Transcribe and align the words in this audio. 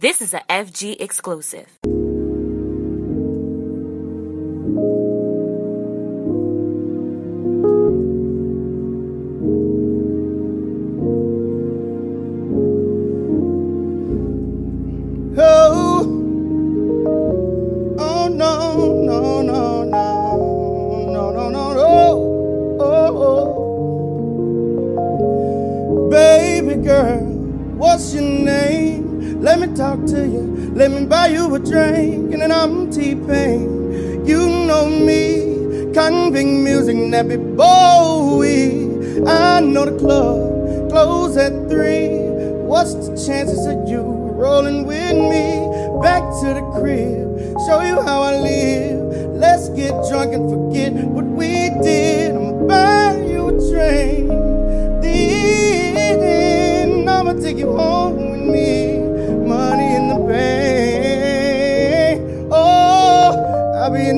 This 0.00 0.20
is 0.20 0.34
a 0.34 0.40
FG 0.50 1.00
exclusive. 1.00 1.68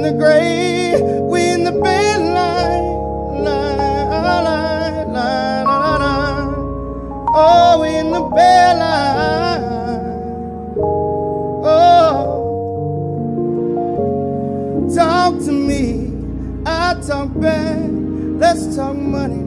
The 0.06 0.12
grave. 0.12 1.00
We 1.22 1.50
in 1.50 1.64
the 1.64 1.72
bed 1.72 2.20
line. 2.20 2.84
Line, 3.42 3.76
line, 4.44 5.12
line, 5.12 5.66
line. 5.66 6.54
Oh, 7.34 7.80
we 7.82 7.88
in 7.96 8.12
the 8.12 8.20
bed 8.20 8.78
line. 8.78 9.64
Oh, 11.64 12.24
talk 14.94 15.38
to 15.44 15.52
me. 15.52 16.12
I 16.64 16.94
talk 17.06 17.28
back. 17.40 17.90
Let's 18.42 18.76
talk 18.76 18.96
money. 18.96 19.42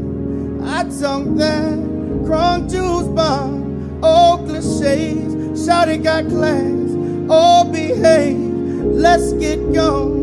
I 0.65 0.83
talk 0.83 1.23
that. 1.37 1.79
Crunk 2.27 2.69
juice 2.69 3.07
bomb. 3.07 3.99
Oh, 4.03 4.43
cliches. 4.45 5.35
Shawty 5.63 6.03
got 6.03 6.27
class. 6.27 6.89
Oh, 7.29 7.63
behave. 7.71 8.37
Let's 9.05 9.31
get 9.33 9.59
going. 9.73 10.18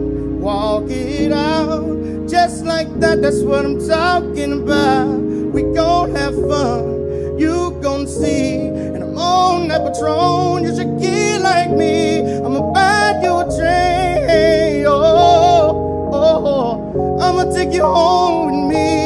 Walk 0.47 0.89
it 0.91 1.33
out. 1.33 2.29
Just 2.29 2.65
like 2.65 3.01
that. 3.01 3.21
That's 3.21 3.43
what 3.43 3.65
I'm 3.65 3.85
talking 3.85 4.53
about. 4.63 5.09
We 5.09 5.63
gon' 5.75 6.15
have 6.15 6.37
fun. 6.37 7.37
You 7.37 7.77
gon' 7.83 8.07
see. 8.07 8.69
And 8.69 9.03
I'm 9.03 9.19
on 9.19 9.67
that 9.67 9.83
patron. 9.83 10.63
You 10.63 10.73
should 10.77 11.01
get 11.01 11.43
like 11.43 11.73
me. 11.73 12.21
I'ma 12.45 12.61
buy 12.71 13.19
you 13.25 13.35
a 13.35 13.45
drink. 13.59 14.87
Oh, 14.87 16.13
oh, 16.15 16.47
oh. 16.47 17.19
I'ma 17.21 17.53
take 17.53 17.73
you 17.75 17.83
home 17.83 18.47
with 18.47 18.73
me. 18.73 19.06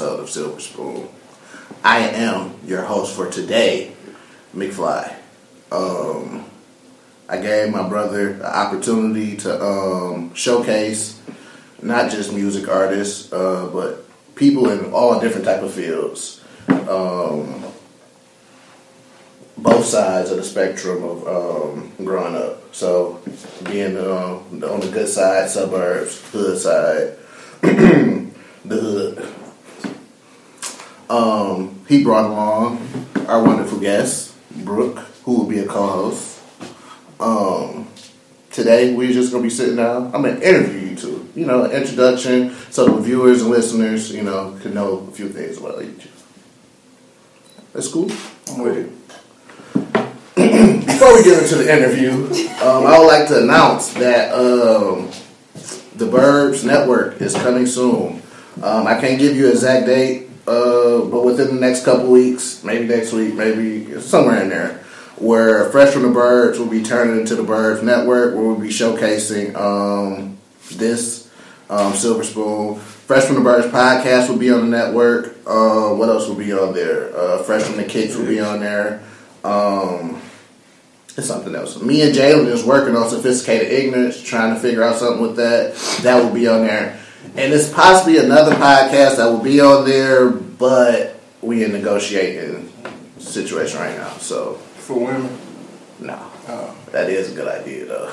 Episode 0.00 0.20
of 0.20 0.30
Silver 0.30 0.60
Spoon. 0.60 1.08
I 1.84 1.98
am 1.98 2.54
your 2.64 2.80
host 2.80 3.14
for 3.14 3.30
today, 3.30 3.92
McFlei. 4.56 5.14
Um, 5.70 6.46
I 7.28 7.36
gave 7.36 7.70
my 7.70 7.86
brother 7.86 8.30
an 8.30 8.42
opportunity 8.42 9.36
to 9.36 9.62
um, 9.62 10.32
showcase 10.32 11.20
not 11.82 12.10
just 12.10 12.32
music 12.32 12.66
artists, 12.66 13.30
uh, 13.30 13.68
but 13.74 14.06
people 14.36 14.70
in 14.70 14.90
all 14.90 15.20
different 15.20 15.44
type 15.44 15.60
of 15.60 15.74
fields. 15.74 16.42
Um, 16.66 17.62
both 19.58 19.84
sides 19.84 20.30
of 20.30 20.38
the 20.38 20.44
spectrum 20.44 21.04
of 21.04 21.28
um, 21.28 21.92
growing 22.02 22.36
up. 22.36 22.74
So 22.74 23.20
being 23.64 23.98
uh, 23.98 24.38
on 24.38 24.80
the 24.80 24.90
good 24.90 25.08
side, 25.08 25.50
suburbs, 25.50 26.22
hood 26.30 26.56
side, 26.56 27.18
the 27.60 28.76
hood. 28.80 29.09
He 31.90 32.04
brought 32.04 32.26
along 32.26 32.88
our 33.26 33.42
wonderful 33.42 33.80
guest, 33.80 34.32
Brooke, 34.58 35.00
who 35.24 35.38
will 35.38 35.46
be 35.46 35.58
a 35.58 35.66
co-host. 35.66 36.40
Um, 37.18 37.88
today 38.52 38.94
we're 38.94 39.12
just 39.12 39.32
gonna 39.32 39.42
be 39.42 39.50
sitting 39.50 39.74
down. 39.74 40.04
I'm 40.14 40.22
gonna 40.22 40.38
interview 40.38 40.90
you 40.90 40.96
two. 40.96 41.28
You 41.34 41.46
know, 41.46 41.68
introduction 41.68 42.54
so 42.70 42.86
the 42.86 43.00
viewers 43.00 43.42
and 43.42 43.50
listeners, 43.50 44.12
you 44.12 44.22
know, 44.22 44.56
can 44.62 44.72
know 44.72 45.08
a 45.10 45.10
few 45.10 45.30
things 45.30 45.58
about 45.58 45.82
each. 45.82 46.06
That's 47.72 47.88
cool. 47.88 48.08
I'm 48.52 48.60
with 48.60 48.76
it. 48.76 48.92
Before 50.86 51.16
we 51.16 51.24
get 51.24 51.42
into 51.42 51.56
the 51.56 51.76
interview, 51.76 52.12
um, 52.62 52.86
I 52.86 53.00
would 53.00 53.08
like 53.08 53.26
to 53.30 53.42
announce 53.42 53.88
that 53.94 54.32
um, 54.32 55.10
the 55.96 56.06
Burbs 56.06 56.64
Network 56.64 57.20
is 57.20 57.34
coming 57.34 57.66
soon. 57.66 58.22
Um, 58.62 58.86
I 58.86 59.00
can't 59.00 59.18
give 59.18 59.34
you 59.34 59.46
an 59.46 59.50
exact 59.50 59.86
date, 59.86 60.29
uh, 60.50 61.04
but 61.06 61.24
within 61.24 61.54
the 61.54 61.60
next 61.60 61.84
couple 61.84 62.10
weeks, 62.10 62.64
maybe 62.64 62.86
next 62.86 63.12
week, 63.12 63.34
maybe 63.34 64.00
somewhere 64.00 64.42
in 64.42 64.48
there, 64.48 64.82
where 65.16 65.70
Fresh 65.70 65.92
from 65.92 66.02
the 66.02 66.08
Burbs 66.08 66.58
will 66.58 66.66
be 66.66 66.82
turning 66.82 67.20
into 67.20 67.36
the 67.36 67.44
Burbs 67.44 67.82
Network, 67.82 68.34
where 68.34 68.44
we'll 68.44 68.58
be 68.58 68.68
showcasing 68.68 69.54
um, 69.54 70.36
this 70.72 71.30
um, 71.68 71.94
Silver 71.94 72.24
Spoon. 72.24 72.76
Fresh 72.76 73.24
from 73.24 73.42
the 73.42 73.48
Burbs 73.48 73.70
podcast 73.70 74.28
will 74.28 74.38
be 74.38 74.50
on 74.50 74.70
the 74.70 74.76
network. 74.76 75.36
Uh, 75.46 75.94
what 75.94 76.08
else 76.08 76.28
will 76.28 76.36
be 76.36 76.52
on 76.52 76.74
there? 76.74 77.16
Uh, 77.16 77.42
Fresh 77.42 77.62
from 77.62 77.76
the 77.76 77.84
Kicks 77.84 78.16
will 78.16 78.26
be 78.26 78.40
on 78.40 78.60
there. 78.60 79.02
Um, 79.44 80.20
it's 81.16 81.26
something 81.26 81.54
else. 81.54 81.80
Me 81.80 82.02
and 82.02 82.14
Jalen 82.14 82.46
is 82.46 82.64
working 82.64 82.96
on 82.96 83.08
sophisticated 83.08 83.70
ignorance, 83.70 84.22
trying 84.22 84.54
to 84.54 84.60
figure 84.60 84.82
out 84.82 84.96
something 84.96 85.22
with 85.22 85.36
that. 85.36 85.74
That 86.02 86.22
will 86.22 86.32
be 86.32 86.46
on 86.46 86.66
there, 86.66 87.00
and 87.36 87.52
it's 87.52 87.72
possibly 87.72 88.18
another 88.18 88.52
podcast 88.54 89.16
that 89.16 89.26
will 89.26 89.42
be 89.42 89.60
on 89.60 89.84
there, 89.86 90.28
but 90.30 91.20
we 91.42 91.64
in 91.64 91.72
negotiating 91.72 92.72
situation 93.18 93.78
right 93.80 93.96
now. 93.96 94.10
So 94.18 94.54
For 94.78 94.98
women. 94.98 95.38
no, 96.00 96.18
Oh. 96.48 96.74
that 96.92 97.08
is 97.10 97.32
a 97.32 97.34
good 97.34 97.48
idea 97.48 97.86
though. 97.86 98.12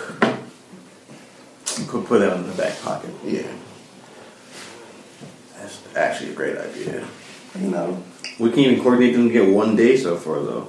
You 1.79 1.85
could 1.85 2.05
put 2.05 2.19
that 2.21 2.35
in 2.37 2.47
the 2.47 2.53
back 2.55 2.79
pocket. 2.81 3.11
Yeah, 3.23 3.43
that's 5.59 5.79
actually 5.95 6.31
a 6.31 6.33
great 6.33 6.57
idea. 6.57 7.05
You 7.59 7.69
know. 7.69 8.03
We 8.39 8.49
can't 8.49 8.67
even 8.67 8.83
coordinate 8.83 9.13
them 9.15 9.27
to 9.29 9.33
get 9.33 9.49
one 9.51 9.75
day 9.75 9.97
so 9.97 10.15
far, 10.15 10.39
though. 10.41 10.67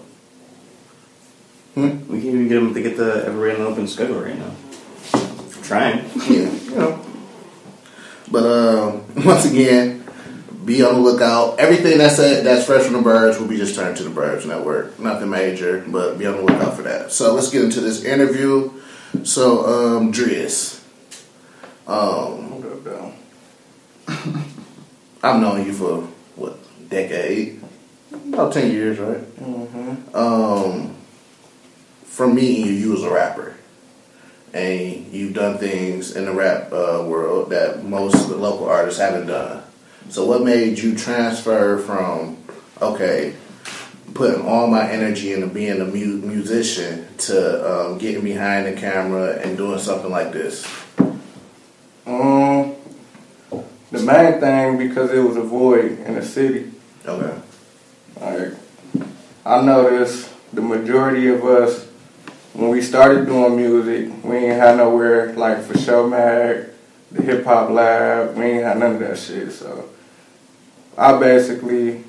Hmm? 1.74 1.98
We 2.10 2.20
can't 2.22 2.34
even 2.34 2.48
get 2.48 2.54
them 2.54 2.72
to 2.74 2.80
get 2.82 2.96
the 2.96 3.24
everybody 3.26 3.54
on 3.60 3.66
an 3.66 3.72
open 3.72 3.86
schedule 3.86 4.20
right 4.22 4.38
now. 4.38 4.52
I'm 5.14 5.62
trying. 5.62 6.04
yeah, 6.28 6.50
you 6.50 6.70
know. 6.74 7.04
But 8.30 8.44
um, 8.44 9.04
once 9.24 9.44
again, 9.50 10.04
be 10.64 10.82
on 10.82 10.94
the 10.94 11.00
lookout. 11.00 11.58
Everything 11.58 11.98
that's 11.98 12.18
a, 12.18 12.42
that's 12.42 12.66
fresh 12.66 12.84
from 12.84 12.92
the 12.94 12.98
burbs 13.00 13.40
will 13.40 13.48
be 13.48 13.56
just 13.56 13.74
turned 13.74 13.96
to 13.96 14.04
the 14.04 14.10
Burbs 14.10 14.46
Network. 14.46 14.98
Nothing 14.98 15.30
major, 15.30 15.84
but 15.88 16.18
be 16.18 16.26
on 16.26 16.36
the 16.36 16.42
lookout 16.42 16.74
for 16.74 16.82
that. 16.82 17.10
So 17.10 17.34
let's 17.34 17.50
get 17.50 17.64
into 17.64 17.80
this 17.80 18.04
interview. 18.04 18.70
So, 19.24 19.96
um, 19.96 20.12
Driz, 20.12 20.82
um, 21.86 22.50
Hold 22.50 22.66
up, 22.66 22.84
though. 22.84 23.12
I've 25.22 25.40
known 25.40 25.64
you 25.64 25.72
for 25.72 26.02
what 26.36 26.58
decade, 26.90 27.62
about 28.12 28.52
ten 28.52 28.70
years, 28.70 28.98
right? 28.98 29.20
Mm-hmm. 29.36 30.14
Um, 30.14 30.94
from 32.04 32.34
meeting 32.34 32.66
you, 32.66 32.72
you 32.72 32.90
was 32.90 33.02
a 33.02 33.10
rapper, 33.10 33.56
and 34.52 35.06
you've 35.12 35.34
done 35.34 35.58
things 35.58 36.16
in 36.16 36.24
the 36.24 36.32
rap 36.32 36.72
uh, 36.72 37.04
world 37.06 37.50
that 37.50 37.84
most 37.84 38.28
local 38.28 38.68
artists 38.68 39.00
haven't 39.00 39.26
done. 39.26 39.62
So, 40.10 40.24
what 40.26 40.42
made 40.42 40.78
you 40.78 40.96
transfer 40.96 41.78
from 41.78 42.38
okay, 42.80 43.34
putting 44.14 44.46
all 44.46 44.66
my 44.66 44.88
energy 44.90 45.32
into 45.32 45.46
being 45.46 45.80
a 45.80 45.84
mu- 45.84 46.22
musician 46.22 47.06
to 47.18 47.70
um, 47.70 47.98
getting 47.98 48.24
behind 48.24 48.66
the 48.66 48.72
camera 48.72 49.38
and 49.38 49.56
doing 49.56 49.78
something 49.78 50.10
like 50.10 50.32
this? 50.32 50.66
Um, 52.06 52.74
the 53.90 54.00
main 54.00 54.40
thing 54.40 54.78
because 54.78 55.10
it 55.10 55.20
was 55.20 55.36
a 55.36 55.42
void 55.42 55.98
in 56.00 56.14
the 56.14 56.24
city. 56.24 56.70
Okay. 57.04 57.38
Like, 58.20 58.52
I 59.44 59.62
noticed 59.62 60.30
the 60.52 60.60
majority 60.60 61.28
of 61.28 61.44
us, 61.44 61.87
when 62.54 62.70
we 62.70 62.82
started 62.82 63.26
doing 63.26 63.56
music, 63.56 64.24
we 64.24 64.36
ain't 64.36 64.60
had 64.60 64.76
nowhere 64.78 65.32
like 65.34 65.62
for 65.62 65.78
show 65.78 66.08
mag, 66.08 66.70
the 67.10 67.22
hip 67.22 67.44
hop 67.44 67.70
lab, 67.70 68.36
we 68.36 68.44
ain't 68.44 68.64
had 68.64 68.78
none 68.78 68.94
of 68.94 69.00
that 69.00 69.18
shit. 69.18 69.52
So 69.52 69.88
I 70.96 71.18
basically 71.18 72.04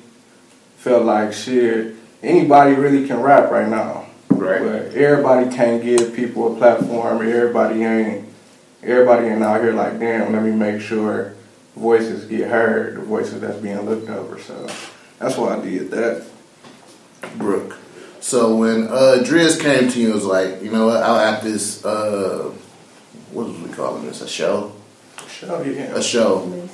felt 0.76 1.04
like 1.04 1.32
shit, 1.32 1.94
anybody 2.22 2.74
really 2.74 3.06
can 3.06 3.20
rap 3.20 3.50
right 3.50 3.68
now. 3.68 4.06
Right. 4.30 4.62
But 4.62 4.94
everybody 4.94 5.54
can't 5.54 5.82
give 5.82 6.14
people 6.14 6.54
a 6.54 6.56
platform. 6.56 7.20
Everybody 7.20 7.84
ain't 7.84 8.28
everybody 8.82 9.26
ain't 9.26 9.42
out 9.42 9.60
here 9.60 9.72
like 9.72 9.98
damn, 9.98 10.32
let 10.32 10.42
me 10.42 10.52
make 10.52 10.80
sure 10.80 11.34
voices 11.76 12.24
get 12.24 12.48
heard, 12.48 12.96
the 12.96 13.00
voices 13.02 13.40
that's 13.40 13.58
being 13.58 13.80
looked 13.80 14.08
over. 14.08 14.38
So 14.38 14.66
that's 15.18 15.36
why 15.36 15.56
I 15.56 15.60
did 15.60 15.90
that. 15.90 16.26
Brooke. 17.36 17.79
So 18.20 18.54
when 18.56 18.88
uh 18.88 19.22
Driz 19.24 19.60
came 19.60 19.90
to 19.90 20.00
you, 20.00 20.10
it 20.10 20.14
was 20.14 20.24
like, 20.24 20.62
you 20.62 20.70
know 20.70 20.86
what, 20.86 21.02
I'll 21.02 21.18
have 21.18 21.42
this 21.42 21.84
uh 21.84 22.52
what 23.32 23.48
was 23.48 23.58
we 23.58 23.70
calling 23.70 24.04
this? 24.06 24.20
A 24.20 24.28
show? 24.28 24.72
A 25.18 25.28
show 25.28 25.62
yeah. 25.62 25.94
A 25.96 26.02
show. 26.02 26.68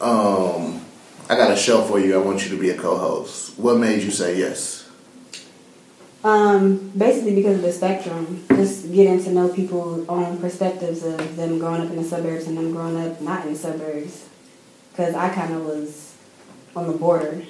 Um 0.00 0.84
I 1.28 1.36
got 1.36 1.50
a 1.50 1.56
show 1.56 1.82
for 1.82 1.98
you. 1.98 2.14
I 2.14 2.18
want 2.18 2.44
you 2.44 2.50
to 2.50 2.60
be 2.60 2.70
a 2.70 2.76
co-host. 2.76 3.58
What 3.58 3.78
made 3.78 4.02
you 4.02 4.10
say 4.10 4.38
yes? 4.38 4.84
Um, 6.22 6.90
basically 6.96 7.34
because 7.34 7.56
of 7.56 7.62
the 7.62 7.72
spectrum, 7.72 8.44
just 8.48 8.90
getting 8.92 9.22
to 9.24 9.30
know 9.30 9.48
people's 9.48 10.08
own 10.08 10.38
perspectives 10.38 11.02
of 11.04 11.36
them 11.36 11.58
growing 11.58 11.82
up 11.82 11.90
in 11.90 11.96
the 11.96 12.04
suburbs 12.04 12.46
and 12.46 12.56
them 12.56 12.72
growing 12.72 12.98
up 12.98 13.20
not 13.20 13.44
in 13.46 13.52
the 13.52 13.58
suburbs. 13.58 14.26
Because 14.90 15.14
I 15.14 15.28
kind 15.28 15.52
of 15.54 15.64
was 15.64 16.14
on 16.76 16.86
the 16.86 16.94
border. 16.96 17.42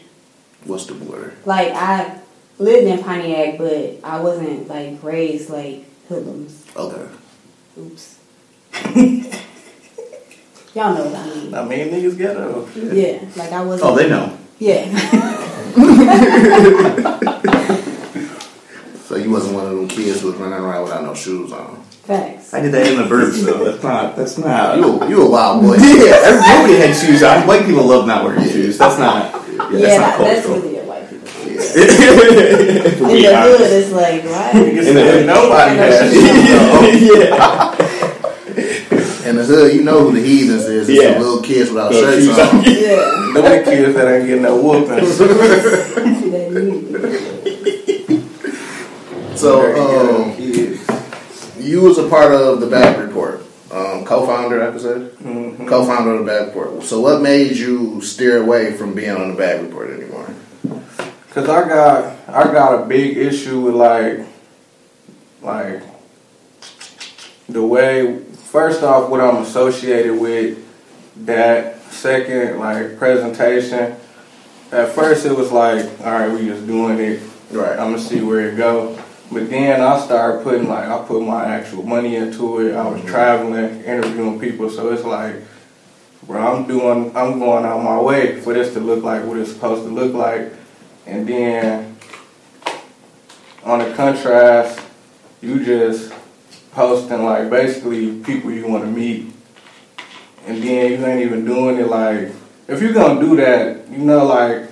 What's 0.65 0.87
the 0.87 0.95
border? 0.95 1.35
Like 1.45 1.73
I 1.73 2.19
lived 2.59 2.87
in 2.87 3.03
Pontiac, 3.03 3.59
but 3.59 3.99
I 4.05 4.21
wasn't 4.21 4.69
like 4.69 5.03
raised 5.03 5.51
like 5.51 5.85
hoodlums. 6.09 6.65
Okay. 6.77 7.07
Oops. 7.79 8.19
Y'all 10.75 10.93
know 10.95 11.05
what 11.07 11.15
I 11.17 11.27
mean. 11.27 11.55
I 11.55 11.65
mean 11.65 11.89
niggas 11.89 12.17
ghetto. 12.19 12.69
Shit. 12.75 12.93
Yeah, 12.95 13.29
like 13.37 13.53
I 13.53 13.63
wasn't. 13.65 13.91
Oh, 13.91 13.97
they 13.97 14.09
know. 14.09 14.37
Yeah. 14.59 14.91
So 19.05 19.17
you 19.17 19.31
wasn't 19.31 19.55
one 19.55 19.67
of 19.67 19.77
them 19.77 19.87
kids 19.87 20.23
who 20.23 20.29
was 20.29 20.37
running 20.37 20.59
around 20.59 20.85
without 20.85 21.03
no 21.05 21.15
shoes 21.15 21.53
on. 21.53 21.77
Facts. 22.05 22.55
I 22.55 22.61
did 22.61 22.73
that 22.73 22.87
in 22.87 22.97
the 22.97 23.05
burbs 23.05 23.45
though. 23.45 23.63
That's 23.63 23.83
not. 23.83 24.17
That's 24.17 24.39
not. 24.39 24.79
You 24.79 24.85
a, 24.99 25.09
you 25.11 25.23
a 25.27 25.31
wild 25.31 25.61
boy. 25.63 25.77
Yeah, 25.79 26.21
everybody 26.25 26.77
had 26.79 26.97
shoes 26.97 27.23
on. 27.23 27.47
White 27.47 27.67
people 27.67 27.85
love 27.85 28.07
not 28.07 28.25
wearing 28.25 28.43
shoes. 28.49 28.79
That's 28.79 28.99
not. 28.99 29.31
Yeah, 29.31 29.71
Yeah, 29.71 29.79
that's 29.79 29.83
that, 29.83 30.01
not 30.01 30.19
that's 30.25 30.47
cultural. 30.47 30.63
really 30.63 30.79
a 30.79 30.85
white 30.85 31.09
people 31.11 31.29
thing. 31.29 31.55
Yeah. 31.55 31.61
For 31.61 31.64
In 31.75 31.81
me, 31.81 33.23
the 33.23 33.35
honest. 33.35 33.59
hood, 33.59 33.73
it's 33.73 33.91
like, 33.93 34.23
why? 34.25 34.51
In 34.53 34.95
the 34.95 35.03
hood. 35.05 35.27
nobody 35.27 35.77
has 35.77 36.15
yeah. 37.03 37.75
In 39.29 39.37
the 39.37 39.45
hood, 39.45 39.75
you 39.75 39.83
know 39.83 40.01
who 40.09 40.13
the 40.13 40.21
heathens 40.27 40.65
is. 40.67 40.89
It's 40.89 41.03
Yeah. 41.03 41.15
the 41.15 41.21
little 41.21 41.43
kids 41.43 41.71
without 41.71 41.91
No 41.93 42.01
shirts 42.01 42.25
shoes 42.25 42.39
on. 42.39 42.49
on. 42.59 42.63
Yeah. 42.67 43.01
on. 43.01 43.35
Them 43.35 43.43
the 43.43 43.71
kids 43.71 43.95
that 43.95 44.07
ain't 44.15 44.27
getting 44.27 44.43
no 44.43 44.57
whoopings. 44.57 45.19
That 45.19 45.29
So 49.37 49.51
um, 49.77 50.35
you 51.59 51.81
was 51.83 51.99
a 51.99 52.09
part 52.09 52.33
of 52.33 52.61
the 52.61 52.67
Bag 52.67 52.99
Report, 52.99 53.41
um, 53.73 54.05
co-founder, 54.05 54.63
I 54.67 54.71
could 54.71 54.81
say, 54.81 55.09
Mhm. 55.25 55.67
co-founder 55.67 56.13
of 56.15 56.19
the 56.21 56.25
Bag 56.27 56.47
Report. 56.55 56.83
So 56.85 57.01
what 57.01 57.21
made 57.21 57.57
you 57.57 58.01
steer 58.01 58.43
away 58.43 58.73
from 58.75 58.95
being 58.95 59.11
on 59.11 59.31
the 59.33 59.35
Bag 59.37 59.61
Report 59.63 59.91
anymore? 59.91 60.27
Cause 61.35 61.49
I 61.49 61.69
got 61.69 62.29
I 62.29 62.45
got 62.53 62.81
a 62.81 62.87
big 62.87 63.17
issue 63.17 63.59
with 63.63 63.75
like 63.75 64.21
like 65.43 65.83
the 67.49 67.61
way 67.61 68.21
first 68.21 68.85
off 68.85 69.11
what 69.11 69.21
I'm 69.21 69.39
associated 69.43 70.17
with 70.17 70.65
that 71.27 71.81
second 71.91 72.61
like 72.61 72.99
presentation. 72.99 73.97
At 74.71 74.91
first 74.91 75.27
it 75.27 75.37
was 75.37 75.51
like, 75.51 75.85
all 76.03 76.13
right, 76.13 76.31
we 76.31 76.47
just 76.47 76.69
doing 76.69 77.01
it. 77.01 77.21
Right. 77.51 77.73
I'm 77.73 77.91
gonna 77.91 77.99
see 77.99 78.21
where 78.21 78.51
it 78.51 78.57
go. 78.57 78.97
But 79.33 79.51
then 79.51 79.81
I 79.81 79.99
started 79.99 80.45
putting 80.45 80.69
like 80.69 80.89
I 80.89 81.05
put 81.05 81.21
my 81.21 81.47
actual 81.47 81.83
money 81.83 82.15
into 82.15 82.61
it. 82.61 82.77
I 82.77 82.87
was 82.87 83.01
mm-hmm. 83.01 83.09
traveling, 83.09 83.83
interviewing 83.83 84.39
people, 84.39 84.71
so 84.71 84.93
it's 84.93 85.03
like, 85.03 85.35
bro, 86.29 86.59
I'm 86.59 86.69
doing, 86.69 87.11
I'm 87.17 87.41
going 87.41 87.65
out 87.65 87.83
my 87.83 88.01
way 88.01 88.41
for 88.41 88.55
this 88.55 88.73
to 88.75 88.79
look 88.79 89.03
like 89.03 89.25
what 89.25 89.39
it's 89.39 89.51
supposed 89.51 89.83
to 89.83 89.89
look 89.89 90.15
like. 90.15 90.53
And 91.07 91.27
then 91.27 91.97
on 93.65 93.79
the 93.79 93.95
contrast, 93.95 94.81
you 95.41 95.65
just 95.65 96.13
posting 96.73 97.25
like 97.25 97.51
basically 97.51 98.21
people 98.21 98.51
you 98.51 98.67
want 98.67 98.85
to 98.85 98.91
meet, 98.91 99.33
and 100.47 100.63
then 100.63 100.93
you 100.93 101.07
ain't 101.07 101.23
even 101.23 101.45
doing 101.45 101.79
it 101.79 101.89
like 101.89 102.33
if 102.67 102.81
you're 102.81 102.93
gonna 102.93 103.21
do 103.21 103.37
that, 103.37 103.89
you 103.91 103.99
know, 103.99 104.25
like 104.25 104.69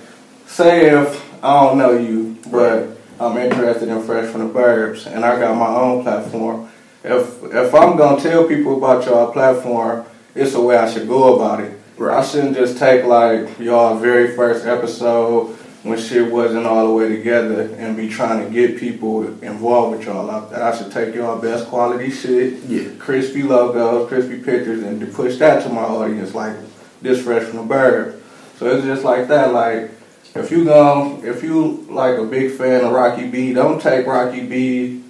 say 0.47 0.89
if 0.89 1.43
I 1.43 1.63
don't 1.63 1.77
know 1.77 1.97
you, 1.97 2.37
but 2.51 2.97
I'm 3.19 3.37
interested 3.37 3.89
in 3.89 4.01
Fresh 4.03 4.31
from 4.31 4.47
the 4.47 4.53
Burbs, 4.53 5.05
and 5.05 5.23
I 5.23 5.39
got 5.39 5.55
my 5.55 5.67
own 5.67 6.03
platform. 6.03 6.69
If 7.03 7.43
if 7.43 7.73
I'm 7.75 7.95
gonna 7.95 8.21
tell 8.21 8.47
people 8.47 8.77
about 8.77 9.05
y'all 9.05 9.31
platform, 9.31 10.05
it's 10.35 10.53
the 10.53 10.61
way 10.61 10.77
I 10.77 10.91
should 10.91 11.07
go 11.07 11.35
about 11.35 11.59
it. 11.61 11.79
Right. 11.97 12.17
I 12.17 12.25
shouldn't 12.25 12.55
just 12.55 12.79
take 12.79 13.05
like 13.05 13.59
y'all 13.59 13.97
very 13.97 14.35
first 14.35 14.65
episode 14.65 15.55
when 15.83 15.97
shit 15.99 16.31
wasn't 16.31 16.65
all 16.65 16.87
the 16.87 16.93
way 16.93 17.09
together 17.09 17.63
and 17.77 17.95
be 17.97 18.07
trying 18.09 18.43
to 18.45 18.49
get 18.51 18.77
people 18.79 19.23
involved 19.43 19.97
with 19.97 20.05
y'all 20.07 20.47
there. 20.49 20.63
I 20.63 20.75
should 20.75 20.91
take 20.91 21.13
y'all 21.13 21.39
best 21.41 21.67
quality 21.67 22.09
shit, 22.09 22.63
Yeah. 22.69 22.83
crispy 22.99 23.43
logos, 23.43 24.07
crispy 24.07 24.37
pictures, 24.37 24.81
and 24.83 24.99
to 25.01 25.05
push 25.07 25.37
that 25.37 25.61
to 25.63 25.69
my 25.69 25.81
audience 25.81 26.33
like 26.33 26.53
this 27.01 27.21
fresh 27.21 27.43
from 27.43 27.57
the 27.57 27.63
bird. 27.63 28.21
So 28.57 28.67
it's 28.67 28.85
just 28.85 29.03
like 29.03 29.27
that. 29.27 29.51
Like 29.53 29.91
if 30.35 30.51
you 30.51 30.63
go, 30.63 31.19
if 31.21 31.43
you 31.43 31.85
like 31.89 32.17
a 32.17 32.23
big 32.23 32.51
fan 32.51 32.85
of 32.85 32.93
Rocky 32.93 33.27
B, 33.27 33.53
don't 33.53 33.81
take 33.81 34.07
Rocky 34.07 34.45
B 34.47 35.03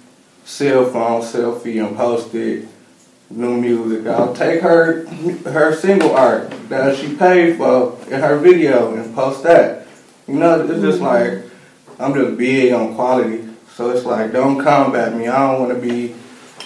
cell 0.44 0.86
phone 0.86 1.22
selfie 1.22 1.86
and 1.86 1.96
post 1.96 2.34
it. 2.34 2.66
New 3.30 3.56
music. 3.56 4.06
I'll 4.06 4.34
take 4.34 4.60
her 4.60 5.06
her 5.46 5.74
single 5.74 6.14
art 6.14 6.52
that 6.68 6.96
she 6.96 7.14
paid 7.14 7.56
for 7.56 7.96
in 8.10 8.20
her 8.20 8.36
video 8.38 8.94
and 8.94 9.14
post 9.14 9.42
that. 9.44 9.83
You 10.26 10.34
know, 10.34 10.60
it's 10.60 10.80
just 10.80 11.00
like 11.00 11.42
I'm 11.98 12.14
just 12.14 12.36
big 12.36 12.72
on 12.72 12.94
quality. 12.94 13.48
So 13.74 13.90
it's 13.90 14.04
like 14.04 14.32
don't 14.32 14.62
combat 14.62 15.14
me. 15.16 15.28
I 15.28 15.50
don't 15.50 15.60
want 15.60 15.74
to 15.74 15.80
be 15.80 16.14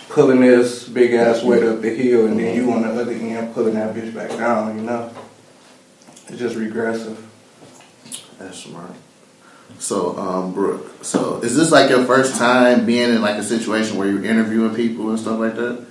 pulling 0.08 0.40
this 0.40 0.88
big 0.88 1.12
ass 1.14 1.42
weight 1.42 1.62
up 1.62 1.80
the 1.80 1.90
hill 1.90 2.26
and 2.26 2.38
then 2.38 2.56
you 2.56 2.72
on 2.72 2.82
the 2.82 2.88
other 2.88 3.12
end 3.12 3.54
pulling 3.54 3.74
that 3.74 3.94
bitch 3.94 4.14
back 4.14 4.30
down. 4.30 4.76
You 4.76 4.82
know, 4.82 5.10
it's 6.28 6.38
just 6.38 6.56
regressive. 6.56 7.24
That's 8.38 8.58
smart. 8.58 8.92
So, 9.78 10.18
um, 10.18 10.54
Brooke, 10.54 11.04
so 11.04 11.40
is 11.40 11.56
this 11.56 11.70
like 11.70 11.90
your 11.90 12.04
first 12.04 12.36
time 12.36 12.86
being 12.86 13.10
in 13.10 13.20
like 13.20 13.36
a 13.36 13.42
situation 13.42 13.96
where 13.96 14.08
you're 14.10 14.24
interviewing 14.24 14.74
people 14.74 15.10
and 15.10 15.18
stuff 15.18 15.38
like 15.38 15.54
that? 15.56 15.86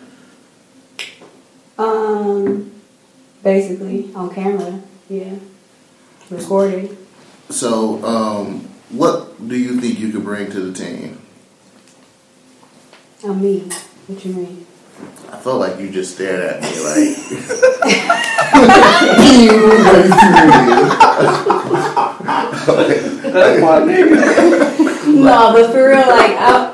Um, 1.78 2.72
basically 3.44 4.12
on 4.16 4.34
camera, 4.34 4.82
yeah, 5.10 5.36
recorded. 6.30 6.98
So, 7.50 8.04
um, 8.06 8.68
what 8.90 9.48
do 9.48 9.58
you 9.58 9.80
think 9.80 10.00
you 10.00 10.12
could 10.12 10.24
bring 10.24 10.52
to 10.52 10.60
the 10.60 10.74
team? 10.74 11.22
On 13.24 13.42
me. 13.42 13.60
What 14.08 14.24
you 14.24 14.34
mean? 14.34 14.66
I 15.32 15.38
felt 15.38 15.60
like 15.60 15.80
you 15.80 15.90
just 15.90 16.16
stared 16.16 16.40
at 16.40 16.62
me 16.62 16.68
like. 16.68 17.18
That's 22.68 23.62
my 23.62 23.80
nigga. 23.82 24.68
No, 25.08 25.54
but 25.54 25.72
for 25.72 25.90
real, 25.90 26.08
like, 26.08 26.36
I, 26.38 26.72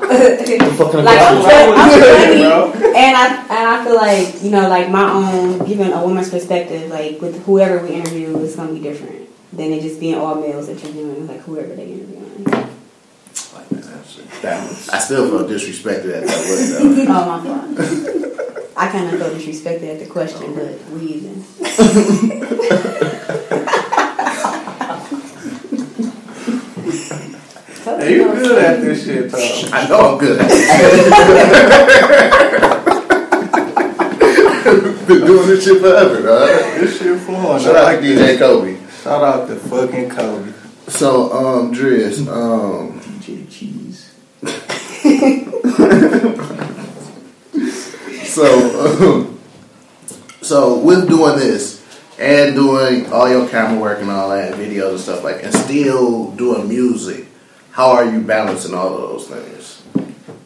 fucking 0.76 1.04
like 1.04 1.18
I'm, 1.20 1.36
I'm 1.38 1.90
funny, 1.90 2.42
and 2.96 3.16
I 3.16 3.46
and 3.48 3.68
I 3.68 3.84
feel 3.84 3.96
like 3.96 4.42
you 4.42 4.50
know, 4.50 4.68
like 4.68 4.90
my 4.90 5.10
own 5.10 5.66
given 5.66 5.92
a 5.92 6.02
woman's 6.02 6.30
perspective, 6.30 6.90
like 6.90 7.20
with 7.20 7.44
whoever 7.44 7.84
we 7.84 7.94
interview, 7.94 8.36
is 8.38 8.56
gonna 8.56 8.72
be 8.72 8.80
different. 8.80 9.28
Than 9.56 9.72
it 9.72 9.80
just 9.82 9.98
being 10.00 10.14
all 10.16 10.34
males 10.36 10.66
that 10.66 10.82
you're 10.82 10.92
doing, 10.92 11.26
like 11.26 11.40
whoever 11.40 11.74
they 11.74 11.86
interviewing. 11.86 12.44
Like, 12.44 13.68
that's- 13.70 14.18
Balance. 14.42 14.88
I 14.90 14.98
still 14.98 15.28
felt 15.30 15.48
disrespected 15.50 16.12
at 16.14 16.26
that 16.26 16.46
word 16.48 16.68
though. 16.68 17.12
Oh 17.16 17.24
my 17.26 17.38
fault. 17.42 17.64
I 18.76 18.88
kind 18.90 19.06
of 19.14 19.18
felt 19.20 19.32
disrespected 19.34 19.88
at 19.94 19.98
the 20.00 20.06
question, 20.06 20.46
oh. 20.48 20.54
but 20.54 20.80
we 20.90 21.00
even. 21.06 21.44
Hey, 27.84 28.16
you 28.16 28.24
good 28.24 28.58
at 28.64 28.80
this 28.80 29.04
shit, 29.04 29.30
Tom. 29.30 29.40
I 29.72 29.86
know 29.88 30.12
I'm 30.12 30.18
good. 30.18 30.38
Been 35.06 35.26
doing 35.26 35.46
this 35.48 35.64
shit 35.64 35.80
forever, 35.80 36.22
dog. 36.22 36.48
This 36.80 36.98
shit 36.98 37.20
flowing. 37.20 37.62
Shout 37.62 37.76
I 37.76 37.78
out 37.80 37.84
like 37.84 38.00
to 38.00 38.06
DJ. 38.06 38.38
Kobe. 38.38 38.76
Shout 39.04 39.22
out 39.22 39.48
to 39.48 39.56
fucking 39.56 40.08
Kobe. 40.08 40.50
So, 40.88 41.30
um, 41.30 41.74
Driz, 41.74 42.26
um, 42.26 42.98
DJ 43.20 43.46
Cheese. 43.50 44.14
so, 48.26 48.80
um, 48.80 49.38
so 50.40 50.78
with 50.78 51.06
doing 51.06 51.36
this 51.36 51.84
and 52.18 52.54
doing 52.54 53.12
all 53.12 53.28
your 53.28 53.46
camera 53.46 53.78
work 53.78 54.00
and 54.00 54.10
all 54.10 54.30
that, 54.30 54.54
videos 54.54 54.92
and 54.92 55.00
stuff 55.00 55.22
like, 55.22 55.44
and 55.44 55.52
still 55.52 56.30
doing 56.30 56.66
music, 56.66 57.26
how 57.72 57.90
are 57.90 58.10
you 58.10 58.22
balancing 58.22 58.72
all 58.72 58.94
of 58.94 59.02
those 59.02 59.28
things? 59.28 59.82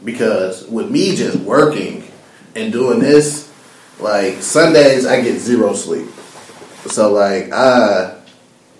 Because 0.04 0.66
with 0.66 0.90
me 0.90 1.14
just 1.14 1.38
working 1.38 2.10
and 2.56 2.72
doing 2.72 2.98
this, 2.98 3.52
like 4.00 4.42
Sundays 4.42 5.06
I 5.06 5.20
get 5.20 5.38
zero 5.38 5.74
sleep. 5.74 6.08
So 6.86 7.12
like 7.12 7.52
I 7.52 8.17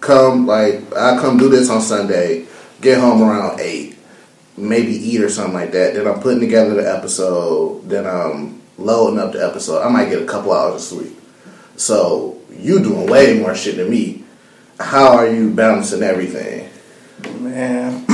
come 0.01 0.47
like 0.47 0.95
I 0.95 1.19
come 1.19 1.39
do 1.39 1.49
this 1.49 1.71
on 1.71 1.81
Sunday, 1.81 2.47
get 2.81 2.99
home 2.99 3.23
around 3.23 3.61
eight, 3.61 3.99
maybe 4.57 4.93
eat 4.93 5.21
or 5.21 5.29
something 5.29 5.55
like 5.55 5.73
that. 5.73 5.95
Then 5.95 6.07
I'm 6.07 6.21
putting 6.21 6.41
together 6.41 6.75
the 6.75 6.91
episode. 6.91 7.89
Then 7.89 8.07
I'm 8.07 8.61
loading 8.79 9.19
up 9.19 9.33
the 9.33 9.45
episode. 9.45 9.83
I 9.83 9.89
might 9.89 10.11
get 10.11 10.23
a 10.23 10.27
couple 10.27 10.53
hours 10.53 10.75
of 10.77 10.81
sleep. 10.81 11.19
So 11.77 12.39
you 12.57 12.81
doing 12.81 13.09
way 13.09 13.39
more 13.39 13.55
shit 13.55 13.77
than 13.77 13.91
me. 13.91 14.25
How 14.81 15.17
are 15.17 15.29
you 15.29 15.51
balancing 15.51 16.03
everything? 16.03 16.71
Man, 17.41 18.05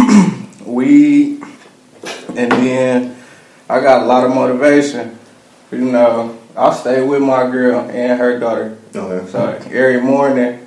we 0.64 1.40
and 2.36 2.50
then 2.50 3.16
I 3.68 3.80
got 3.80 4.02
a 4.02 4.06
lot 4.06 4.24
of 4.24 4.34
motivation. 4.34 5.18
You 5.70 5.90
know, 5.90 6.38
I 6.56 6.74
stay 6.74 7.04
with 7.04 7.22
my 7.22 7.50
girl 7.50 7.80
and 7.90 8.18
her 8.18 8.38
daughter. 8.38 8.76
Okay. 8.94 9.30
So 9.30 9.48
every 9.70 10.00
morning, 10.00 10.63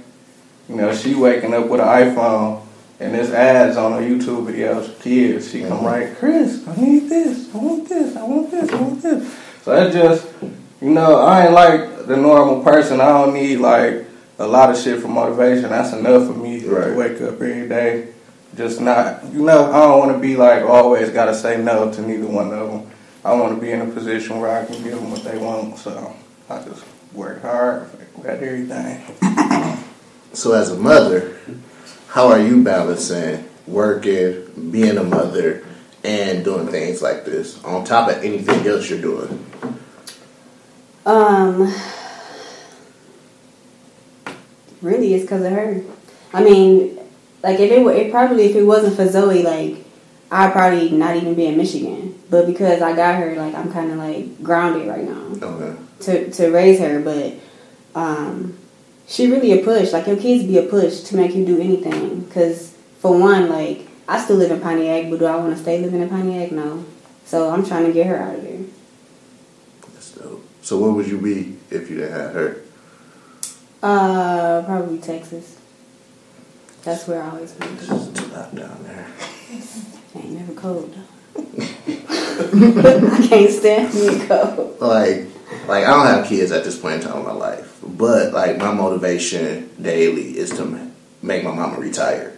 you 0.69 0.75
know, 0.75 0.93
she 0.93 1.15
waking 1.15 1.53
up 1.53 1.67
with 1.67 1.81
an 1.81 1.87
iPhone 1.87 2.65
and 2.99 3.13
there's 3.13 3.31
ads 3.31 3.77
on 3.77 3.93
her 3.93 4.07
YouTube 4.07 4.51
videos 4.51 4.91
for 4.91 5.03
kids. 5.03 5.51
She 5.51 5.61
come 5.61 5.79
mm-hmm. 5.79 5.85
right, 5.85 6.17
Chris, 6.17 6.67
I 6.67 6.75
need 6.75 7.09
this, 7.09 7.53
I 7.53 7.57
want 7.57 7.89
this, 7.89 8.15
I 8.15 8.23
want 8.23 8.51
this, 8.51 8.69
I 8.71 8.81
want 8.81 9.01
this. 9.01 9.37
So 9.63 9.71
that 9.71 9.93
just, 9.93 10.27
you 10.81 10.89
know, 10.89 11.17
I 11.17 11.45
ain't 11.45 11.53
like 11.53 12.07
the 12.07 12.17
normal 12.17 12.63
person. 12.63 13.01
I 13.01 13.07
don't 13.09 13.33
need 13.33 13.57
like 13.57 14.05
a 14.39 14.47
lot 14.47 14.69
of 14.69 14.77
shit 14.77 15.01
for 15.01 15.07
motivation. 15.07 15.69
That's 15.69 15.93
enough 15.93 16.27
for 16.27 16.33
me 16.33 16.63
Right. 16.65 16.87
to 16.87 16.95
wake 16.95 17.21
up 17.21 17.33
every 17.33 17.67
day. 17.67 18.09
Just 18.55 18.81
not, 18.81 19.23
you 19.33 19.43
know, 19.43 19.71
I 19.71 19.79
don't 19.79 19.99
want 19.99 20.13
to 20.13 20.19
be 20.19 20.35
like 20.35 20.63
always 20.63 21.09
got 21.09 21.25
to 21.25 21.35
say 21.35 21.61
no 21.61 21.91
to 21.91 22.01
neither 22.01 22.27
one 22.27 22.53
of 22.53 22.71
them. 22.71 22.91
I 23.23 23.33
want 23.33 23.55
to 23.55 23.61
be 23.61 23.71
in 23.71 23.81
a 23.81 23.85
position 23.85 24.39
where 24.39 24.57
I 24.57 24.65
can 24.65 24.81
give 24.83 24.95
them 24.95 25.11
what 25.11 25.23
they 25.23 25.37
want. 25.37 25.77
So 25.77 26.15
I 26.49 26.63
just 26.63 26.83
work 27.13 27.41
hard 27.41 27.89
got 28.23 28.43
everything. 28.43 29.03
So 30.33 30.53
as 30.53 30.69
a 30.71 30.77
mother, 30.77 31.37
how 32.09 32.27
are 32.27 32.39
you 32.39 32.63
balancing 32.63 33.47
working, 33.65 34.71
being 34.71 34.97
a 34.97 35.03
mother, 35.03 35.65
and 36.03 36.43
doing 36.43 36.67
things 36.67 37.01
like 37.01 37.25
this 37.25 37.63
on 37.63 37.83
top 37.83 38.09
of 38.09 38.23
anything 38.23 38.65
else 38.67 38.89
you're 38.89 39.01
doing? 39.01 39.45
Um, 41.05 41.73
really, 44.81 45.13
it's 45.13 45.23
because 45.23 45.43
of 45.43 45.51
her. 45.51 45.81
I 46.33 46.43
mean, 46.43 46.97
like 47.43 47.59
if 47.59 47.71
it 47.71 47.83
were, 47.83 47.93
it 47.93 48.11
probably 48.11 48.45
if 48.45 48.55
it 48.55 48.63
wasn't 48.63 48.95
for 48.95 49.07
Zoe, 49.07 49.43
like 49.43 49.85
I'd 50.31 50.51
probably 50.51 50.91
not 50.91 51.15
even 51.15 51.33
be 51.35 51.45
in 51.45 51.57
Michigan. 51.57 52.13
But 52.29 52.45
because 52.45 52.81
I 52.81 52.93
got 52.95 53.15
her, 53.19 53.35
like 53.35 53.55
I'm 53.55 53.71
kind 53.71 53.91
of 53.91 53.97
like 53.97 54.43
grounded 54.43 54.87
right 54.87 55.03
now 55.03 55.23
Okay. 55.41 55.79
to 56.01 56.31
to 56.31 56.51
raise 56.51 56.79
her. 56.79 56.99
But 56.99 57.35
um, 57.95 58.57
she 59.07 59.31
really 59.31 59.59
a 59.59 59.63
push. 59.63 59.93
Like 59.93 60.07
your 60.07 60.17
kids 60.17 60.43
be 60.43 60.57
a 60.57 60.63
push 60.63 61.01
to 61.01 61.15
make 61.15 61.33
you 61.33 61.45
do 61.45 61.59
anything. 61.59 62.21
Because 62.21 62.75
for 62.99 63.17
one, 63.17 63.49
like 63.49 63.87
I 64.07 64.23
still 64.23 64.37
live 64.37 64.51
in 64.51 64.61
Pontiac, 64.61 65.09
but 65.09 65.19
do 65.19 65.25
I 65.25 65.35
want 65.37 65.55
to 65.55 65.61
stay 65.61 65.81
living 65.81 66.01
in 66.01 66.09
Pontiac? 66.09 66.51
No. 66.51 66.85
So 67.25 67.49
I'm 67.49 67.65
trying 67.65 67.85
to 67.85 67.93
get 67.93 68.07
her 68.07 68.17
out 68.17 68.35
of 68.35 68.43
there. 68.43 68.59
That's 69.93 70.11
dope. 70.11 70.45
So 70.61 70.77
where 70.79 70.91
would 70.91 71.07
you 71.07 71.19
be 71.19 71.57
if 71.69 71.89
you 71.89 71.97
didn't 71.97 72.13
have 72.13 72.33
her? 72.33 72.61
Uh, 73.81 74.63
probably 74.65 74.97
Texas. 74.99 75.57
That's 76.83 77.07
where 77.07 77.21
I 77.21 77.29
always 77.29 77.53
want 77.53 77.71
It's 77.73 77.87
just 77.87 78.15
too 78.15 78.29
hot 78.29 78.55
down 78.55 78.83
there. 78.83 79.07
Ain't 80.15 80.31
never 80.31 80.53
cold 80.53 80.95
though. 80.95 81.03
I 81.63 83.27
can't 83.27 83.51
stand 83.51 83.91
being 83.91 84.27
cold. 84.27 84.79
Like, 84.79 85.25
like 85.67 85.83
I 85.83 85.89
don't 85.89 86.07
have 86.07 86.27
kids 86.27 86.51
at 86.51 86.63
this 86.63 86.79
point 86.79 87.03
in 87.03 87.09
time 87.09 87.19
in 87.19 87.25
my 87.25 87.33
life, 87.33 87.76
but 87.97 88.33
like 88.33 88.57
my 88.57 88.71
motivation 88.73 89.69
daily 89.81 90.37
is 90.37 90.51
to 90.51 90.65
make 91.21 91.43
my 91.43 91.51
mama 91.51 91.77
retire. 91.79 92.33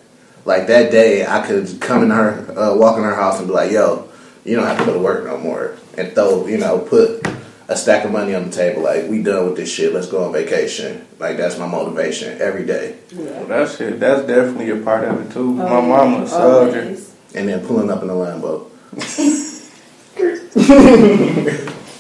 Like 0.46 0.68
that 0.68 0.92
day, 0.92 1.26
I 1.28 1.46
could 1.46 1.80
come 1.82 2.04
in 2.04 2.10
her, 2.12 2.46
uh, 2.58 2.76
walk 2.76 2.98
in 2.98 3.04
her 3.04 3.16
house 3.16 3.40
and 3.40 3.48
be 3.48 3.54
like, 3.54 3.72
"Yo, 3.72 4.08
you 4.46 4.56
don't 4.56 4.66
have 4.66 4.80
to 4.80 4.86
go 4.86 4.94
to 4.94 5.00
work 5.00 5.26
no 5.26 5.38
more," 5.38 5.76
and 5.98 6.14
throw, 6.14 6.48
you 6.48 6.58
know, 6.58 6.80
put 6.80 7.28
a 7.68 7.76
stack 7.76 8.04
of 8.06 8.12
money 8.12 8.34
on 8.34 8.46
the 8.46 8.52
table. 8.52 8.82
Like, 8.82 9.08
we 9.10 9.22
done 9.22 9.46
with 9.46 9.58
this 9.58 9.72
shit. 9.72 9.94
Let's 9.94 10.08
go 10.08 10.24
on 10.26 10.32
vacation. 10.34 11.06
Like 11.20 11.38
that's 11.38 11.58
my 11.60 11.68
motivation 11.68 12.42
every 12.42 12.66
day. 12.66 12.96
Well, 13.14 13.46
that 13.46 13.70
shit, 13.78 14.00
that's 14.00 14.22
definitely 14.26 14.70
a 14.72 14.78
part 14.78 15.04
of 15.04 15.22
it 15.22 15.32
too. 15.34 15.54
My 15.54 15.70
Oh, 15.70 15.82
mama 15.82 16.24
a 16.24 16.28
soldier. 16.28 16.82
always. 16.82 17.12
And 17.36 17.48
then 17.50 17.64
pulling 17.68 17.92
up 17.92 18.02
in 18.02 18.10
a 18.10 18.14
Lambo. 18.14 18.66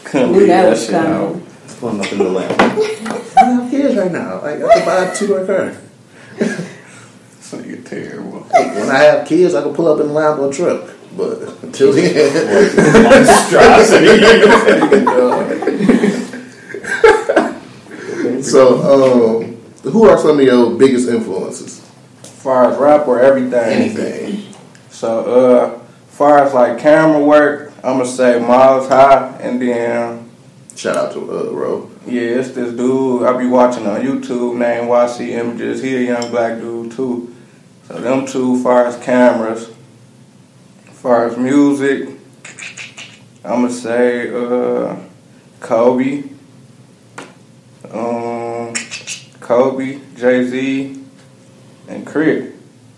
Couldn't 0.05 0.31
Knew 0.31 0.39
leave 0.39 0.47
that 0.47 0.63
that 0.63 0.69
was 0.69 0.85
shit 0.85 0.95
out. 0.95 1.05
coming. 1.33 1.45
Pulling 1.79 1.99
up 2.01 2.11
in 2.11 2.17
the 2.17 2.29
lamp. 2.29 2.58
I 2.81 3.41
don't 3.45 3.61
have 3.61 3.71
kids 3.71 3.95
right 3.95 4.11
now. 4.11 4.41
Like 4.41 4.61
I 4.63 4.73
can 4.75 4.85
buy 4.85 5.05
a 5.05 5.15
two 5.15 5.27
door 5.27 5.45
car. 5.45 5.75
This 7.49 7.53
nigga 7.53 7.83
terrible. 7.89 8.41
When 8.41 8.89
I 8.91 8.99
have 8.99 9.27
kids, 9.27 9.55
I 9.55 9.63
can 9.63 9.73
pull 9.73 9.87
up 9.87 9.99
in 9.99 10.05
a 10.05 10.09
Lambo 10.09 10.53
truck. 10.55 10.95
But 11.17 11.63
until 11.63 11.91
then. 11.93 13.03
monstrosity. 13.03 14.21
So, 18.43 19.41
um, 19.41 19.57
who 19.81 20.07
are 20.07 20.17
some 20.19 20.39
of 20.39 20.45
your 20.45 20.77
biggest 20.77 21.09
influences? 21.09 21.79
far 22.21 22.71
as 22.71 22.77
rap 22.77 23.07
or 23.07 23.19
everything. 23.19 23.53
Anything. 23.53 24.53
So, 24.91 25.25
uh, 25.25 25.79
far 26.09 26.39
as 26.39 26.53
like 26.53 26.77
camera 26.77 27.23
work, 27.23 27.73
I'ma 27.83 28.03
say 28.03 28.39
Miles 28.39 28.87
High, 28.87 29.35
and 29.41 29.59
then 29.61 30.29
Shout 30.79 30.95
out 30.95 31.11
to 31.11 31.19
uh, 31.19 31.51
Ro. 31.51 31.91
Yeah, 32.11 32.39
it's 32.39 32.51
this 32.51 32.73
dude 32.75 33.23
I 33.23 33.37
be 33.37 33.45
watching 33.45 33.85
on 33.85 34.01
YouTube 34.01 34.57
named 34.57 34.87
YC 34.87 35.29
Images. 35.29 35.81
He 35.81 35.95
a 35.95 36.01
young 36.01 36.31
black 36.31 36.59
dude 36.59 36.91
too. 36.91 37.35
So 37.87 37.99
them 37.99 38.25
two, 38.25 38.61
far 38.61 38.85
as 38.85 38.97
cameras, 38.97 39.69
far 40.85 41.25
as 41.25 41.37
music, 41.37 42.09
I'ma 43.43 43.69
say 43.69 44.29
uh, 44.33 44.95
Kobe, 45.59 46.23
um, 47.91 48.73
Kobe, 49.39 49.99
Jay 50.15 50.45
Z, 50.45 51.03
and 51.87 52.05
Crit. 52.05 52.55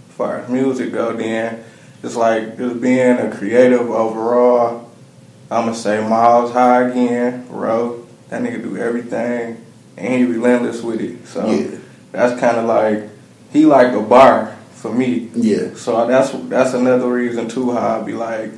Far 0.09 0.39
as 0.39 0.49
music 0.49 0.91
go, 0.91 1.13
then 1.13 1.63
it's 2.03 2.15
like 2.15 2.57
just 2.57 2.81
being 2.81 3.17
a 3.17 3.31
creative 3.31 3.89
overall. 3.89 4.91
I'ma 5.49 5.73
say 5.73 6.05
Miles 6.07 6.51
High 6.51 6.89
again, 6.89 7.47
Ro. 7.49 8.00
That 8.31 8.41
nigga 8.43 8.63
do 8.63 8.77
everything, 8.77 9.57
and 9.97 10.13
he 10.13 10.23
relentless 10.23 10.81
with 10.81 11.01
it. 11.01 11.27
So 11.27 11.45
Yeah. 11.51 11.67
that's 12.13 12.39
kind 12.39 12.55
of 12.57 12.65
like 12.65 13.09
he 13.51 13.65
like 13.65 13.91
a 13.93 14.01
bar 14.01 14.55
for 14.73 14.91
me. 14.93 15.29
Yeah. 15.35 15.75
So 15.75 16.07
that's 16.07 16.31
that's 16.47 16.73
another 16.73 17.09
reason 17.11 17.49
too 17.49 17.73
how 17.73 17.99
I 17.99 18.01
be 18.03 18.13
like, 18.13 18.51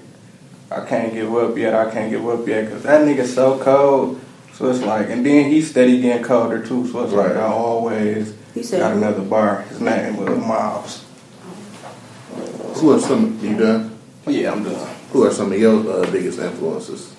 I 0.72 0.86
can't 0.86 1.12
give 1.12 1.34
up 1.36 1.58
yet. 1.58 1.74
I 1.74 1.90
can't 1.90 2.12
give 2.12 2.24
up 2.30 2.48
yet 2.48 2.66
because 2.66 2.84
that 2.84 3.02
nigga 3.02 3.26
so 3.26 3.58
cold. 3.58 4.22
So 4.54 4.70
it's 4.70 4.84
like, 4.84 5.10
and 5.10 5.26
then 5.26 5.50
he 5.50 5.60
steady 5.64 6.00
getting 6.00 6.24
colder 6.24 6.64
too. 6.64 6.86
So 6.92 7.04
it's 7.06 7.14
like 7.14 7.32
I 7.36 7.42
always 7.42 8.32
You 8.54 8.62
said 8.62 8.80
got 8.82 8.92
who? 8.92 8.98
another 9.00 9.24
bar. 9.24 9.64
His 9.70 9.82
name 9.82 10.18
was 10.18 10.38
Miles. 10.38 11.04
Who 12.76 12.92
are 12.92 13.00
some? 13.00 13.40
You 13.42 13.58
done? 13.58 13.98
Yeah, 14.28 14.52
I'm 14.52 14.64
done. 14.64 14.96
Who 15.12 15.24
are 15.26 15.32
some 15.32 15.52
of 15.52 15.60
your 15.60 15.80
uh, 16.06 16.12
biggest 16.12 16.38
influences? 16.38 17.13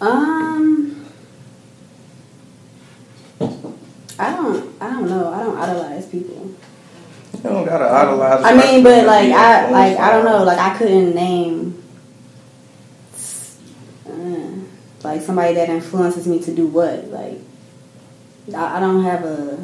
Um, 0.00 1.06
I 4.18 4.30
don't, 4.30 4.82
I 4.82 4.90
don't 4.90 5.08
know. 5.08 5.32
I 5.32 5.42
don't 5.42 5.58
idolize 5.58 6.06
people. 6.06 6.54
You 7.34 7.40
don't 7.42 7.64
gotta 7.64 7.84
idolize. 7.84 8.44
I 8.44 8.54
mean, 8.54 8.82
but 8.82 9.06
like 9.06 9.32
I 9.32 9.70
like 9.70 9.98
I 9.98 10.10
don't 10.12 10.24
know. 10.24 10.44
Like 10.44 10.58
I 10.58 10.76
couldn't 10.76 11.14
name 11.14 11.82
uh, 14.06 14.50
like 15.02 15.22
somebody 15.22 15.54
that 15.54 15.68
influences 15.68 16.26
me 16.26 16.40
to 16.42 16.54
do 16.54 16.66
what. 16.66 17.06
Like 17.08 17.38
I, 18.54 18.76
I 18.76 18.80
don't 18.80 19.04
have 19.04 19.24
a 19.24 19.58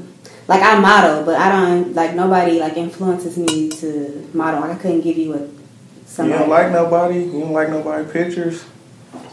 like 0.49 0.63
I 0.63 0.79
model, 0.79 1.25
but 1.25 1.37
I 1.37 1.51
don't 1.51 1.95
like 1.95 2.15
nobody 2.15 2.61
like 2.61 2.77
influences 2.77 3.37
me 3.37 3.69
to 3.71 4.29
model. 4.33 4.61
Like 4.61 4.71
I 4.71 4.75
couldn't 4.77 5.03
give 5.03 5.19
you 5.19 5.35
a 5.35 6.23
You 6.23 6.31
don't 6.31 6.49
like 6.49 6.73
nobody. 6.73 7.25
You 7.25 7.41
don't 7.41 7.53
like 7.53 7.69
nobody 7.69 8.11
pictures. 8.11 8.65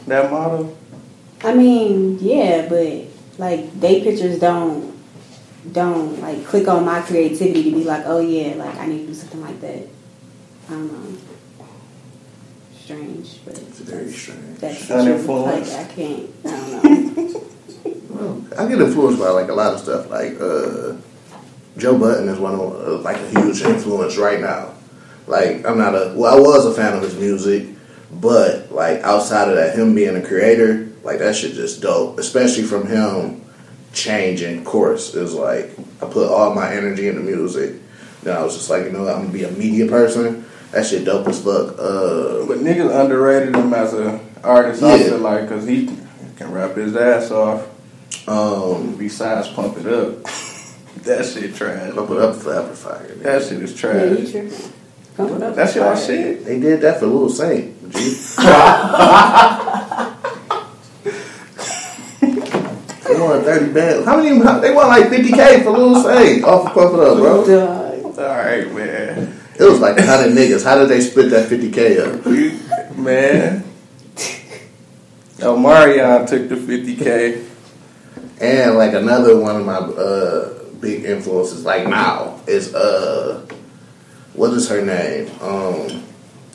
That 0.08 0.30
model. 0.32 0.78
I 1.44 1.54
mean, 1.54 2.18
yeah, 2.22 2.68
but 2.70 3.04
like 3.38 3.80
they 3.80 4.02
pictures 4.02 4.40
don't 4.40 4.94
don't 5.72 6.20
like 6.22 6.46
click 6.46 6.68
on 6.68 6.86
my 6.86 7.02
creativity 7.02 7.64
to 7.64 7.72
be 7.72 7.84
like, 7.84 8.04
oh 8.06 8.20
yeah, 8.20 8.56
like 8.56 8.76
I 8.78 8.86
need 8.86 9.02
to 9.02 9.08
do 9.08 9.14
something 9.14 9.42
like 9.42 9.60
that. 9.62 9.88
I 10.70 10.72
don't 10.72 10.92
know. 10.92 11.18
Strange, 12.84 13.40
but 13.46 13.58
It's 13.58 13.80
very 13.80 14.12
strange. 14.12 14.60
that's 14.60 14.90
An 14.90 15.06
true. 15.06 15.14
influence. 15.16 15.74
Like 15.74 15.86
I 15.90 15.94
can't. 15.94 16.30
I 16.46 16.50
don't 16.50 17.18
know. 17.18 17.40
Well, 18.14 18.46
I 18.60 18.68
get 18.68 18.80
influenced 18.80 19.20
by 19.20 19.30
like 19.30 19.50
a 19.50 19.54
lot 19.54 19.74
of 19.74 19.80
stuff. 19.80 20.08
Like 20.10 20.40
uh, 20.40 20.96
Joe 21.78 21.98
Budden 21.98 22.30
is 22.30 22.38
one 22.40 22.54
of 22.54 22.60
uh, 22.60 22.98
like 23.00 23.18
a 23.18 23.28
huge 23.42 23.62
influence 23.64 24.18
right 24.18 24.40
now. 24.40 24.74
Like 25.26 25.66
I'm 25.66 25.80
not 25.80 25.96
a 25.96 26.14
well, 26.16 26.36
I 26.38 26.40
was 26.40 26.66
a 26.68 26.74
fan 26.76 26.94
of 26.96 27.02
his 27.02 27.16
music, 27.16 27.70
but 28.12 28.72
like 28.72 29.02
outside 29.02 29.50
of 29.50 29.56
that, 29.56 29.76
him 29.76 29.96
being 29.96 30.16
a 30.16 30.22
creator, 30.22 30.90
like 31.04 31.20
that 31.20 31.36
shit 31.36 31.54
just 31.54 31.82
dope. 31.82 32.18
Especially 32.20 32.64
from 32.64 32.88
him 32.88 33.42
changing 33.94 34.64
course. 34.66 35.14
It 35.16 35.22
was 35.22 35.34
like 35.36 35.72
I 36.02 36.06
put 36.08 36.30
all 36.30 36.54
my 36.56 36.74
energy 36.74 37.08
into 37.08 37.22
music. 37.22 37.76
Then 38.24 38.36
I 38.38 38.44
was 38.44 38.56
just 38.56 38.70
like, 38.70 38.86
you 38.86 38.92
know, 38.92 39.08
I'm 39.08 39.22
gonna 39.24 39.34
be 39.34 39.44
a 39.44 39.52
media 39.52 39.86
person. 39.88 40.46
That 40.72 40.86
shit 40.86 41.06
dope 41.06 41.28
as 41.28 41.40
fuck. 41.44 41.74
Uh, 41.78 42.46
But 42.48 42.60
niggas 42.60 42.90
underrated 43.04 43.56
him 43.56 43.74
as 43.74 43.94
a 43.94 44.20
artist. 44.44 44.82
I 44.82 44.98
feel 45.04 45.20
like 45.20 45.44
because 45.48 45.68
he 45.68 45.88
can 46.38 46.52
rap 46.52 46.76
his 46.76 46.96
ass 46.96 47.30
off. 47.32 47.68
um, 48.28 48.96
Besides 48.96 49.50
pump 49.50 49.78
it 49.78 49.86
up, 49.86 50.24
that 51.04 51.26
shit 51.26 51.54
trash. 51.54 51.94
pump 51.94 52.10
it 52.12 52.18
up 52.18 52.36
forever 52.38 52.74
fire. 52.74 53.14
That 53.22 53.44
shit 53.44 53.62
is 53.62 53.84
yeah, 53.84 54.04
you 54.06 54.16
trash. 54.18 54.32
tripping. 54.32 54.72
Pump 55.18 55.32
it 55.32 55.44
up. 55.44 55.56
That's 55.56 55.76
your 55.76 55.96
shit. 55.98 56.44
They 56.46 56.60
did 56.60 56.82
that 56.82 57.00
for 57.00 57.06
Little 57.06 57.30
Saint. 57.30 57.76
G. 57.94 58.16
they 63.04 63.13
won 63.24 63.44
thirty 63.44 63.72
bands. 63.74 64.06
How 64.06 64.18
many? 64.18 64.30
They 64.62 64.74
won 64.74 64.88
like 64.88 65.10
fifty 65.10 65.32
k 65.32 65.64
for 65.64 65.72
Little 65.72 66.02
Saint 66.02 66.44
off 66.44 66.68
of 66.68 66.74
Pump 66.74 66.94
It 66.94 67.00
Up, 67.00 67.18
bro. 67.18 67.46
Dog. 67.46 68.20
All 68.20 68.28
right, 68.28 68.72
man. 68.74 69.40
It 69.60 69.64
was 69.64 69.80
like 69.80 69.98
hundred 70.00 70.34
niggas. 70.36 70.64
How 70.64 70.78
did 70.78 70.90
they 70.90 71.02
split 71.02 71.30
that 71.32 71.50
fifty 71.50 71.72
k 71.72 72.00
up? 72.00 72.26
Man. 72.98 73.64
Oh, 75.42 75.58
Marion 75.58 76.26
took 76.26 76.48
the 76.48 76.56
50K. 76.56 77.50
And 78.40 78.76
like 78.76 78.94
another 78.94 79.38
one 79.38 79.58
of 79.58 79.66
my 79.66 79.76
uh, 79.76 80.64
big 80.80 81.04
influences, 81.04 81.66
like 81.66 81.88
now, 81.88 82.40
is 82.48 82.74
uh, 82.74 83.46
what 84.34 84.54
is 84.54 84.70
her 84.70 84.84
name? 84.84 85.30
Um, 85.42 86.04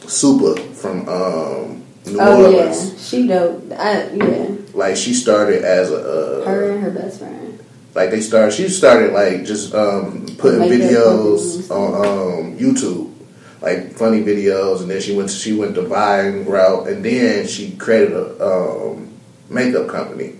Super 0.07 0.57
from 0.73 1.07
um, 1.09 1.85
New 2.12 2.19
Oh 2.21 2.45
Orleans. 2.45 2.93
yeah, 2.93 2.99
she 2.99 3.27
dope. 3.27 3.73
I, 3.73 4.11
yeah, 4.12 4.49
Like 4.75 4.97
she 4.97 5.15
started 5.15 5.65
as 5.65 5.91
a 5.91 5.97
uh, 6.43 6.45
her 6.47 6.71
and 6.73 6.83
her 6.83 6.91
best 6.91 7.19
friend. 7.21 7.59
like 7.95 8.11
they 8.11 8.21
started 8.21 8.53
she 8.53 8.69
started 8.69 9.12
like 9.12 9.45
just 9.45 9.75
um 9.75 10.27
putting 10.38 10.61
Makeup 10.61 10.79
videos 10.81 11.71
on 11.71 11.95
um 11.95 12.59
YouTube 12.59 13.12
like 13.61 13.93
funny 13.95 14.23
videos 14.23 14.83
and 14.83 14.91
then 14.91 15.00
she 15.00 15.17
went 15.17 15.31
she 15.31 15.53
went 15.53 15.75
the 15.75 15.83
buying 15.83 16.47
route 16.47 16.87
and 16.88 17.05
then 17.05 17.47
she 17.47 17.73
created 17.77 18.12
a 18.12 18.44
um 18.47 19.09
makeup 19.51 19.88
company 19.88 20.35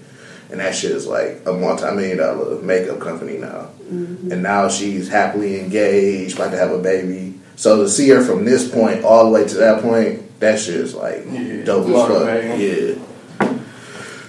and 0.51 0.61
that 0.61 0.75
shit 0.75 0.93
is 0.93 1.07
like 1.07 1.43
a 1.47 1.53
multi-million 1.53 2.19
dollar 2.19 2.61
makeup 2.63 3.01
company 3.01 3.39
now 3.39 3.71
Mm-hmm. 3.89 4.33
and 4.33 4.43
now 4.43 4.69
she's 4.69 5.09
happily 5.09 5.59
engaged 5.61 6.37
about 6.37 6.51
to 6.51 6.59
have 6.59 6.71
a 6.73 6.79
baby 6.79 7.41
so 7.57 7.79
to 7.83 7.89
see 7.89 8.11
her 8.11 8.23
from 8.23 8.45
this 8.45 8.71
point 8.71 9.03
all 9.03 9.25
the 9.25 9.31
way 9.31 9.49
to 9.49 9.55
that 9.57 9.81
point 9.81 10.28
that 10.41 10.59
shit 10.59 10.77
is 10.77 10.95
like 10.95 11.25
Yeah, 11.29 11.65
dope 11.65 11.89
as 11.89 12.09
fuck 12.09 12.59
yeah 12.59 12.95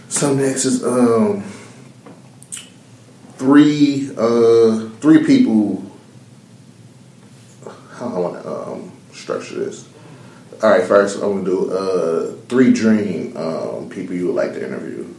so 0.10 0.34
next 0.34 0.66
is 0.66 0.84
um 0.84 1.44
three 3.38 4.10
uh 4.18 4.90
three 5.00 5.24
people 5.24 5.90
how 8.00 8.08
I 8.08 8.20
want 8.20 8.42
to 8.42 8.50
um 8.50 8.92
structure 9.12 9.56
this. 9.56 9.88
All 10.64 10.70
right, 10.70 10.84
first 10.84 11.22
I'm 11.22 11.44
gonna 11.44 11.46
do 11.46 11.72
uh 11.72 12.34
three 12.48 12.74
dream 12.74 13.36
um 13.38 13.90
people 13.90 14.16
you 14.16 14.28
would 14.28 14.36
like 14.36 14.54
to 14.54 14.66
interview. 14.66 15.14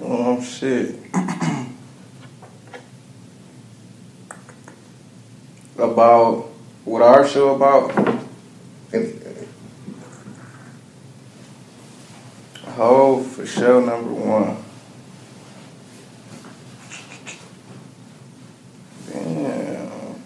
Oh, 0.00 0.42
shit. 0.42 0.96
about 5.76 6.48
what 6.84 7.02
our 7.02 7.26
show 7.26 7.54
about? 7.54 8.27
Oh, 12.80 13.22
for 13.22 13.44
sure, 13.46 13.84
number 13.84 14.12
one. 14.12 14.56
Damn. 19.10 20.22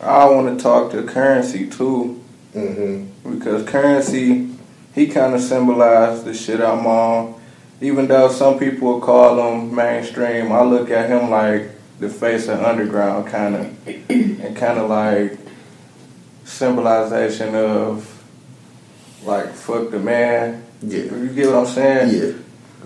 I 0.00 0.24
want 0.26 0.56
to 0.58 0.62
talk 0.62 0.90
to 0.92 1.02
Curren$y 1.02 1.68
too, 1.70 2.20
Mm-hmm. 2.54 3.32
because 3.36 3.66
Curren$y, 3.68 4.48
he 4.94 5.06
kind 5.08 5.34
of 5.34 5.40
symbolized 5.40 6.24
the 6.24 6.32
shit 6.34 6.60
I'm 6.60 6.86
on. 6.86 7.34
Even 7.80 8.06
though 8.06 8.28
some 8.30 8.58
people 8.58 9.00
call 9.00 9.52
him 9.52 9.74
mainstream, 9.74 10.52
I 10.52 10.62
look 10.62 10.88
at 10.90 11.10
him 11.10 11.30
like 11.30 11.70
the 11.98 12.08
face 12.08 12.46
of 12.48 12.60
underground, 12.62 13.26
kind 13.26 13.56
of, 13.56 13.88
and 14.10 14.56
kind 14.56 14.78
of 14.78 14.88
like 14.88 15.36
symbolization 16.44 17.54
of 17.54 18.10
like 19.24 19.52
fuck 19.52 19.90
the 19.90 19.98
man. 19.98 20.64
Yeah. 20.82 21.04
You 21.04 21.28
get 21.28 21.46
what 21.48 21.56
I'm 21.56 21.66
saying? 21.66 22.22
Yeah. 22.22 22.32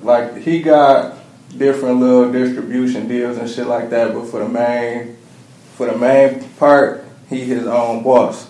like 0.02 0.36
he 0.38 0.62
got 0.62 1.16
different 1.56 2.00
little 2.00 2.30
distribution 2.30 3.08
deals 3.08 3.38
and 3.38 3.48
shit 3.48 3.66
like 3.66 3.90
that, 3.90 4.14
but 4.14 4.26
for 4.26 4.40
the 4.40 4.48
main 4.48 5.16
for 5.74 5.86
the 5.86 5.96
main 5.96 6.48
part, 6.50 7.04
he 7.28 7.40
his 7.44 7.66
own 7.66 8.02
boss. 8.02 8.48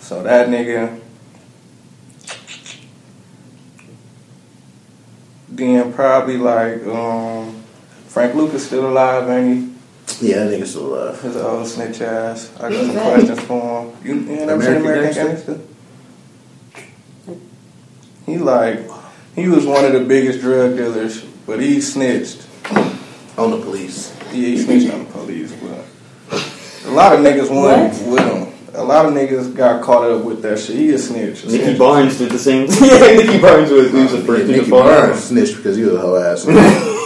So 0.00 0.22
that 0.22 0.48
nigga 0.48 1.00
then 5.48 5.92
probably 5.92 6.36
like 6.36 6.84
um 6.86 7.62
Frank 8.06 8.34
Lucas 8.34 8.66
still 8.66 8.88
alive, 8.88 9.28
ain't 9.28 9.77
Yeah, 10.20 10.44
that 10.44 10.60
nigga 10.60 10.66
still 10.66 10.94
alive. 10.94 11.20
he? 11.22 11.28
His 11.28 11.36
old 11.36 11.66
snitch 11.66 12.00
ass. 12.00 12.50
I 12.58 12.70
got 12.70 12.86
some 12.86 12.92
questions 12.92 13.40
for 13.40 13.84
him. 13.92 13.96
You, 14.04 14.14
you 14.14 14.46
never 14.46 14.62
seen 14.62 14.76
American 14.76 14.86
American 14.86 15.26
Gangster? 15.26 15.54
Gangster? 15.54 15.64
He 18.26 18.38
like 18.38 18.80
he 19.34 19.48
was 19.48 19.64
one 19.64 19.84
of 19.84 19.92
the 19.92 20.00
biggest 20.00 20.40
drug 20.40 20.76
dealers, 20.76 21.22
but 21.46 21.60
he 21.60 21.80
snitched. 21.80 22.46
On 23.38 23.52
the 23.52 23.58
police. 23.60 24.12
Yeah, 24.26 24.32
he 24.32 24.58
snitched 24.58 24.92
on 24.92 25.04
the 25.04 25.10
police, 25.12 25.52
but 25.52 25.84
a 26.86 26.90
lot 26.90 27.12
of 27.14 27.20
niggas 27.20 27.48
went 27.48 27.94
What? 27.94 28.12
with 28.12 28.32
him. 28.32 28.74
A 28.74 28.82
lot 28.82 29.06
of 29.06 29.12
niggas 29.14 29.54
got 29.56 29.82
caught 29.82 30.10
up 30.10 30.24
with 30.24 30.42
that 30.42 30.58
shit. 30.58 30.76
He 30.76 30.90
a 30.92 30.98
snitch. 30.98 31.44
a 31.44 31.46
Nicky 31.46 31.64
snitch. 31.64 31.78
Barnes 31.78 32.18
did 32.18 32.30
the 32.32 32.38
same 32.38 32.66
thing. 32.68 32.88
yeah, 32.88 32.98
Nicky 33.24 33.40
Barnes 33.40 33.70
was, 33.70 33.90
he 33.92 33.96
was 33.98 34.12
the 34.26 34.38
Yeah, 34.38 34.56
Nicky 34.56 34.70
Barnes 34.70 35.16
out. 35.16 35.22
snitched 35.22 35.56
because 35.56 35.76
he 35.76 35.84
was 35.84 35.94
a 35.94 36.00
hoe 36.00 36.16
ass. 36.16 36.44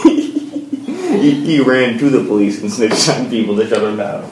He, 1.23 1.45
he 1.45 1.59
ran 1.61 1.97
to 1.99 2.09
the 2.09 2.23
police 2.25 2.61
and 2.61 2.71
snitched 2.73 3.09
on 3.09 3.29
people 3.29 3.55
to 3.55 3.67
shut 3.67 3.83
him 3.83 3.97
down. 3.97 4.29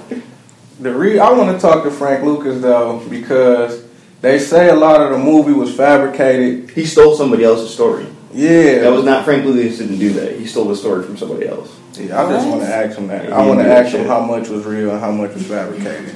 The 0.80 0.94
re- 0.94 1.20
I 1.20 1.32
want 1.32 1.56
to 1.56 1.62
talk 1.62 1.84
to 1.84 1.92
Frank 1.92 2.24
Lucas 2.26 2.62
though 2.62 3.00
because 3.10 3.86
they 4.22 4.40
say 4.40 4.70
a 4.70 4.76
lot 4.76 5.02
of 5.02 5.12
the 5.12 5.18
movie 5.18 5.54
was 5.54 5.76
fabricated. 5.76 6.70
He 6.72 6.86
stole 6.86 7.16
somebody 7.16 7.44
else's 7.44 7.74
story. 7.74 8.08
Yeah, 8.34 8.80
That 8.80 8.92
was 8.92 9.04
not 9.04 9.26
Frank 9.26 9.46
Lucas 9.46 9.78
didn't 9.78 10.00
do 10.00 10.14
that. 10.14 10.38
He 10.40 10.46
stole 10.46 10.66
the 10.66 10.76
story 10.76 11.04
from 11.04 11.18
somebody 11.18 11.48
else. 11.48 11.78
Yeah, 11.94 12.22
I 12.22 12.30
just 12.32 12.48
want 12.48 12.62
to 12.62 12.68
ask 12.68 12.98
him 12.98 13.08
that. 13.08 13.32
I 13.32 13.46
want 13.46 13.60
to 13.60 13.68
ask 13.68 13.94
him 13.94 14.08
how 14.08 14.22
much 14.22 14.48
was 14.48 14.66
real 14.66 14.92
and 14.92 15.00
how 15.00 15.12
much 15.12 15.34
was 15.34 15.46
fabricated. 15.46 16.16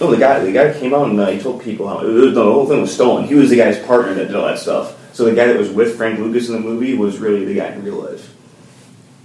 No, 0.00 0.10
the 0.10 0.16
guy 0.18 0.40
the 0.40 0.52
guy 0.52 0.78
came 0.78 0.92
out 0.92 1.08
and 1.08 1.18
uh, 1.18 1.26
he 1.30 1.40
told 1.40 1.62
people 1.62 1.88
how 1.88 2.04
was, 2.04 2.34
no, 2.34 2.44
the 2.44 2.52
whole 2.52 2.66
thing 2.66 2.80
was 2.82 2.92
stolen. 2.94 3.26
He 3.26 3.34
was 3.34 3.50
the 3.50 3.56
guy's 3.56 3.78
partner 3.86 4.14
that 4.14 4.26
did 4.26 4.36
all 4.36 4.46
that 4.46 4.58
stuff. 4.58 4.98
So 5.14 5.24
the 5.24 5.34
guy 5.34 5.46
that 5.46 5.56
was 5.56 5.70
with 5.70 5.96
Frank 5.96 6.18
Lucas 6.18 6.48
in 6.48 6.54
the 6.54 6.60
movie 6.60 6.94
was 6.96 7.18
really 7.18 7.44
the 7.44 7.54
guy 7.54 7.68
in 7.68 7.84
real 7.84 8.02
life. 8.02 8.33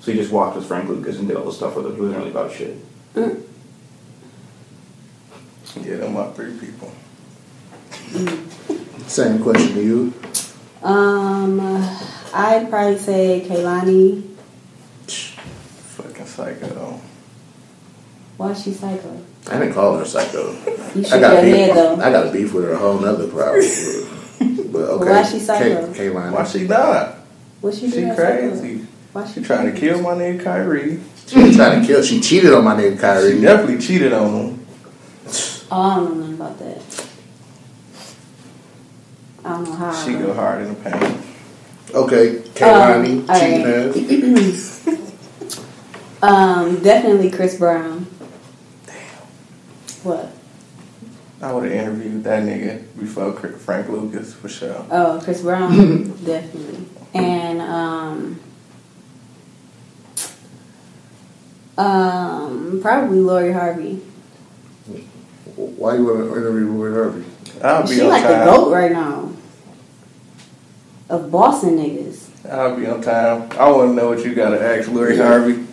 So 0.09 0.13
he 0.13 0.19
just 0.21 0.31
walked 0.31 0.55
with 0.55 0.65
Frank 0.65 0.89
Lucas 0.89 1.19
and 1.19 1.27
did 1.27 1.37
all 1.37 1.45
the 1.45 1.51
stuff 1.51 1.75
with 1.75 1.85
him. 1.85 1.93
He 1.93 2.01
wasn't 2.01 2.17
really 2.17 2.31
about 2.31 2.51
shit. 2.51 2.75
Yeah, 5.85 5.97
them 5.97 6.15
my 6.15 6.25
three 6.31 6.57
people. 6.57 6.91
Same 9.07 9.43
question 9.43 9.75
to 9.75 9.83
you. 9.83 10.13
Um, 10.81 11.59
I'd 12.33 12.71
probably 12.71 12.97
say 12.97 13.45
Kehlani. 13.47 14.23
Fucking 15.05 16.25
psycho. 16.25 16.99
Why 18.37 18.49
is 18.49 18.63
she 18.63 18.71
psycho? 18.71 19.15
I 19.51 19.59
didn't 19.59 19.75
call 19.75 19.99
her 19.99 20.05
psycho. 20.05 20.53
You 20.95 21.03
shook 21.03 21.13
I 21.13 21.17
your 21.17 21.21
got 21.21 21.43
head 21.43 21.67
beef. 21.67 21.75
though. 21.75 21.95
I 21.97 22.11
got 22.11 22.25
a 22.25 22.31
beef 22.31 22.51
with 22.51 22.63
her. 22.63 22.71
A 22.71 22.77
whole 22.79 22.97
nother 22.97 23.27
problem. 23.27 23.61
but 24.71 24.79
okay. 24.79 25.11
why 25.11 25.21
she 25.21 25.37
psycho? 25.37 25.93
K- 25.93 25.97
K-line. 25.97 26.31
Why 26.31 26.43
she 26.45 26.67
not? 26.67 27.13
What 27.61 27.75
she 27.75 27.91
do? 27.91 28.09
She 28.09 28.15
crazy. 28.15 28.79
psycho? 28.79 28.88
Crazy. 29.13 29.25
Why 29.25 29.27
she 29.27 29.33
She 29.41 29.45
trying 29.45 29.73
to 29.73 29.79
kill 29.79 30.01
my 30.01 30.11
nigga 30.13 30.43
Kyrie. 30.43 30.99
She 31.27 31.53
trying 31.55 31.81
to 31.81 31.87
kill. 31.87 32.01
She 32.03 32.19
cheated 32.21 32.53
on 32.53 32.63
my 32.63 32.75
nigga 32.75 32.93
She 32.95 32.97
Kyrie. 32.97 33.41
definitely 33.41 33.77
cheated 33.85 34.13
on 34.13 34.33
him. 34.33 34.65
Oh, 35.71 35.81
I 35.81 35.95
don't 35.97 36.05
know 36.19 36.25
nothing 36.25 36.33
about 36.35 36.59
that. 36.59 37.05
I 39.45 39.49
don't 39.49 39.63
know 39.65 39.75
how. 39.75 40.05
She 40.05 40.13
go 40.13 40.33
hard 40.33 40.61
in 40.61 40.69
the 40.69 40.89
paint. 40.89 41.17
Okay, 41.93 42.43
K-Line 42.53 43.25
Um, 43.29 43.39
cheating 43.39 43.65
alright. 43.65 44.47
ass. 44.55 44.75
Um, 46.21 46.83
definitely 46.83 47.31
Chris 47.31 47.57
Brown. 47.57 48.05
Damn. 48.85 48.95
What? 50.03 50.29
I 51.41 51.53
would 51.53 51.63
have 51.63 51.71
interviewed 51.71 52.25
that 52.25 52.43
nigga 52.43 52.83
before 52.99 53.31
Frank 53.31 53.87
Lucas 53.87 54.33
for 54.33 54.49
sure. 54.49 54.85
Oh, 54.91 55.21
Chris 55.23 55.41
Brown, 55.41 56.09
definitely. 56.25 56.85
And 57.13 57.61
um, 57.61 58.39
um, 61.79 62.79
probably 62.81 63.19
Lori 63.19 63.53
Harvey. 63.53 64.01
Why 65.55 65.95
you 65.95 66.05
want 66.05 66.19
to 66.19 66.37
interview 66.37 66.67
Roy 66.67 66.93
Harvey? 66.93 67.25
I'll 67.63 67.87
be 67.87 67.95
She 67.95 68.01
on 68.01 68.09
like 68.09 68.23
time. 68.23 68.39
the 68.39 68.45
goat 68.51 68.71
right 68.71 68.91
now. 68.91 69.31
Of 71.09 71.31
Boston 71.31 71.77
niggas. 71.77 72.27
I'll 72.49 72.75
be 72.75 72.85
on 72.87 73.01
time. 73.01 73.49
I 73.53 73.69
want 73.71 73.91
to 73.91 73.95
know 73.95 74.09
what 74.09 74.23
you 74.23 74.35
got 74.35 74.49
to 74.49 74.61
ask 74.61 74.89
Lori 74.89 75.17
Harvey. 75.17 75.65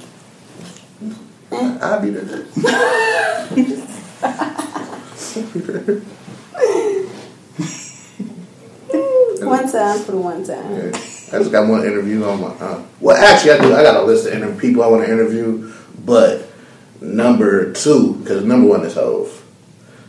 I'll 1.52 2.00
be 2.00 2.10
there. 2.10 2.46
One 9.40 9.70
time 9.70 9.98
for 10.00 10.12
the 10.12 10.18
one 10.18 10.44
time. 10.44 10.74
Yeah. 10.74 10.88
I 11.32 11.38
just 11.38 11.52
got 11.52 11.68
one 11.68 11.84
interview 11.84 12.24
on 12.24 12.40
my. 12.40 12.48
Uh, 12.48 12.82
well, 13.00 13.16
actually, 13.16 13.52
I 13.52 13.58
do. 13.60 13.74
I 13.74 13.82
got 13.82 14.02
a 14.02 14.06
list 14.06 14.26
of 14.26 14.32
interview, 14.32 14.60
people 14.60 14.82
I 14.82 14.86
want 14.86 15.04
to 15.04 15.12
interview, 15.12 15.72
but 16.06 16.48
number 17.00 17.72
two, 17.72 18.14
because 18.22 18.44
number 18.44 18.68
one 18.68 18.84
is 18.86 18.94
Hove. 18.94 19.44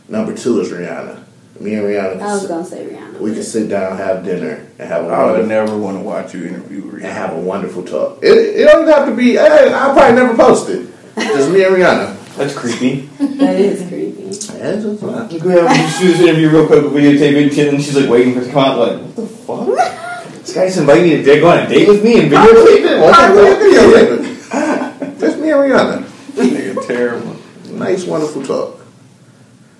Number 0.07 0.33
two 0.35 0.61
is 0.61 0.71
Rihanna. 0.71 1.23
Me 1.59 1.73
and 1.73 1.83
Rihanna. 1.83 2.21
I 2.21 2.33
was 2.33 2.41
can 2.41 2.49
gonna 2.49 2.65
say 2.65 2.85
Rihanna. 2.85 3.19
we 3.19 3.33
can 3.33 3.43
sit 3.43 3.67
down, 3.67 3.97
have 3.97 4.23
dinner, 4.23 4.65
and 4.77 4.87
have 4.87 5.03
a 5.05 5.07
I 5.07 5.31
would 5.31 5.47
never 5.47 5.75
want 5.77 5.97
to 5.97 6.03
watch 6.03 6.33
you 6.33 6.45
interview 6.45 6.83
Rihanna. 6.83 6.93
and 6.95 7.05
have 7.05 7.33
a 7.33 7.39
wonderful 7.39 7.83
talk. 7.83 8.19
It, 8.23 8.29
it 8.61 8.65
don't 8.65 8.87
have 8.87 9.07
to 9.09 9.15
be. 9.15 9.31
Hey, 9.33 9.73
I'll 9.73 9.93
probably 9.93 10.15
never 10.15 10.35
post 10.37 10.69
it. 10.69 10.87
Just 11.17 11.49
me 11.51 11.63
and 11.63 11.75
Rihanna. 11.75 12.35
That's 12.35 12.53
creepy. 12.55 13.07
That 13.37 13.55
is 13.59 13.87
creepy. 13.89 14.21
Yeah, 14.21 14.73
it's 14.73 14.83
just 14.83 15.01
fine. 15.01 15.29
You 15.31 15.39
go 15.39 15.49
ahead 15.49 15.65
and 15.65 15.87
just 15.89 15.99
do 15.99 16.07
this 16.09 16.21
interview 16.21 16.49
real 16.51 16.67
quick, 16.67 16.83
videotape 16.83 17.57
it, 17.57 17.73
and 17.73 17.81
she's 17.83 17.95
like 17.97 18.07
waiting 18.09 18.35
for 18.35 18.41
it 18.41 18.45
to 18.45 18.51
come 18.51 18.63
out. 18.63 18.77
Like, 18.77 19.01
what 19.01 19.15
the 19.15 19.25
fuck? 19.25 19.67
this 20.45 20.53
guy's 20.53 20.77
inviting 20.77 21.03
me 21.05 21.23
to 21.23 21.39
go 21.39 21.49
on 21.49 21.57
a 21.65 21.67
date 21.67 21.87
with 21.87 22.03
me 22.03 22.19
and 22.21 22.31
videotape 22.31 22.85
it. 22.85 22.99
What 23.01 23.11
Why 23.11 23.27
the 23.29 23.35
would 23.35 23.53
fuck? 23.57 23.61
you 23.63 23.71
videotape 23.79 25.11
it? 25.13 25.19
Just 25.19 25.39
me 25.39 25.49
and 25.49 25.59
Rihanna. 25.59 26.03
Nigga, 26.37 26.85
terrible. 26.87 27.35
Nice, 27.71 27.96
wonderful 28.07 28.43
talk. 28.43 28.79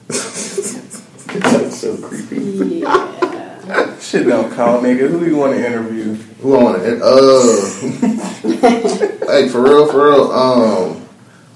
That's 0.08 1.78
so 1.82 1.98
creepy. 1.98 2.80
Yeah. 2.80 4.00
Shit 4.00 4.28
don't 4.28 4.54
count, 4.56 4.84
nigga. 4.84 5.10
Who 5.10 5.20
do 5.20 5.26
you 5.28 5.36
want 5.36 5.54
to 5.54 5.66
interview? 5.66 6.14
Who 6.42 6.56
I 6.56 6.64
want 6.64 6.82
to? 6.84 7.02
Uh, 7.04 7.18
like 9.26 9.52
for 9.52 9.62
real, 9.62 9.88
for 9.92 10.10
real. 10.10 10.32
Um, 10.32 11.08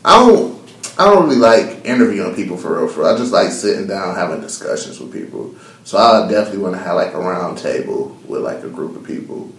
I 0.04 0.20
don't. 0.20 0.60
I 1.00 1.06
don't 1.06 1.24
really 1.24 1.38
like 1.38 1.86
interviewing 1.86 2.36
people 2.36 2.58
for 2.58 2.78
real. 2.78 2.88
For 2.90 3.02
real. 3.02 3.16
I 3.16 3.18
just 3.18 3.32
like 3.32 3.50
sitting 3.52 3.88
down 3.88 4.16
having 4.16 4.42
discussions 4.42 5.00
with 5.00 5.14
people. 5.14 5.56
So 5.84 5.98
I 5.98 6.28
definitely 6.30 6.62
want 6.62 6.76
to 6.76 6.82
have 6.82 6.96
like 6.96 7.14
a 7.14 7.20
round 7.20 7.58
table 7.58 8.18
with 8.28 8.42
like 8.42 8.64
a 8.64 8.70
group 8.70 8.96
of 8.98 9.04
people. 9.06 9.52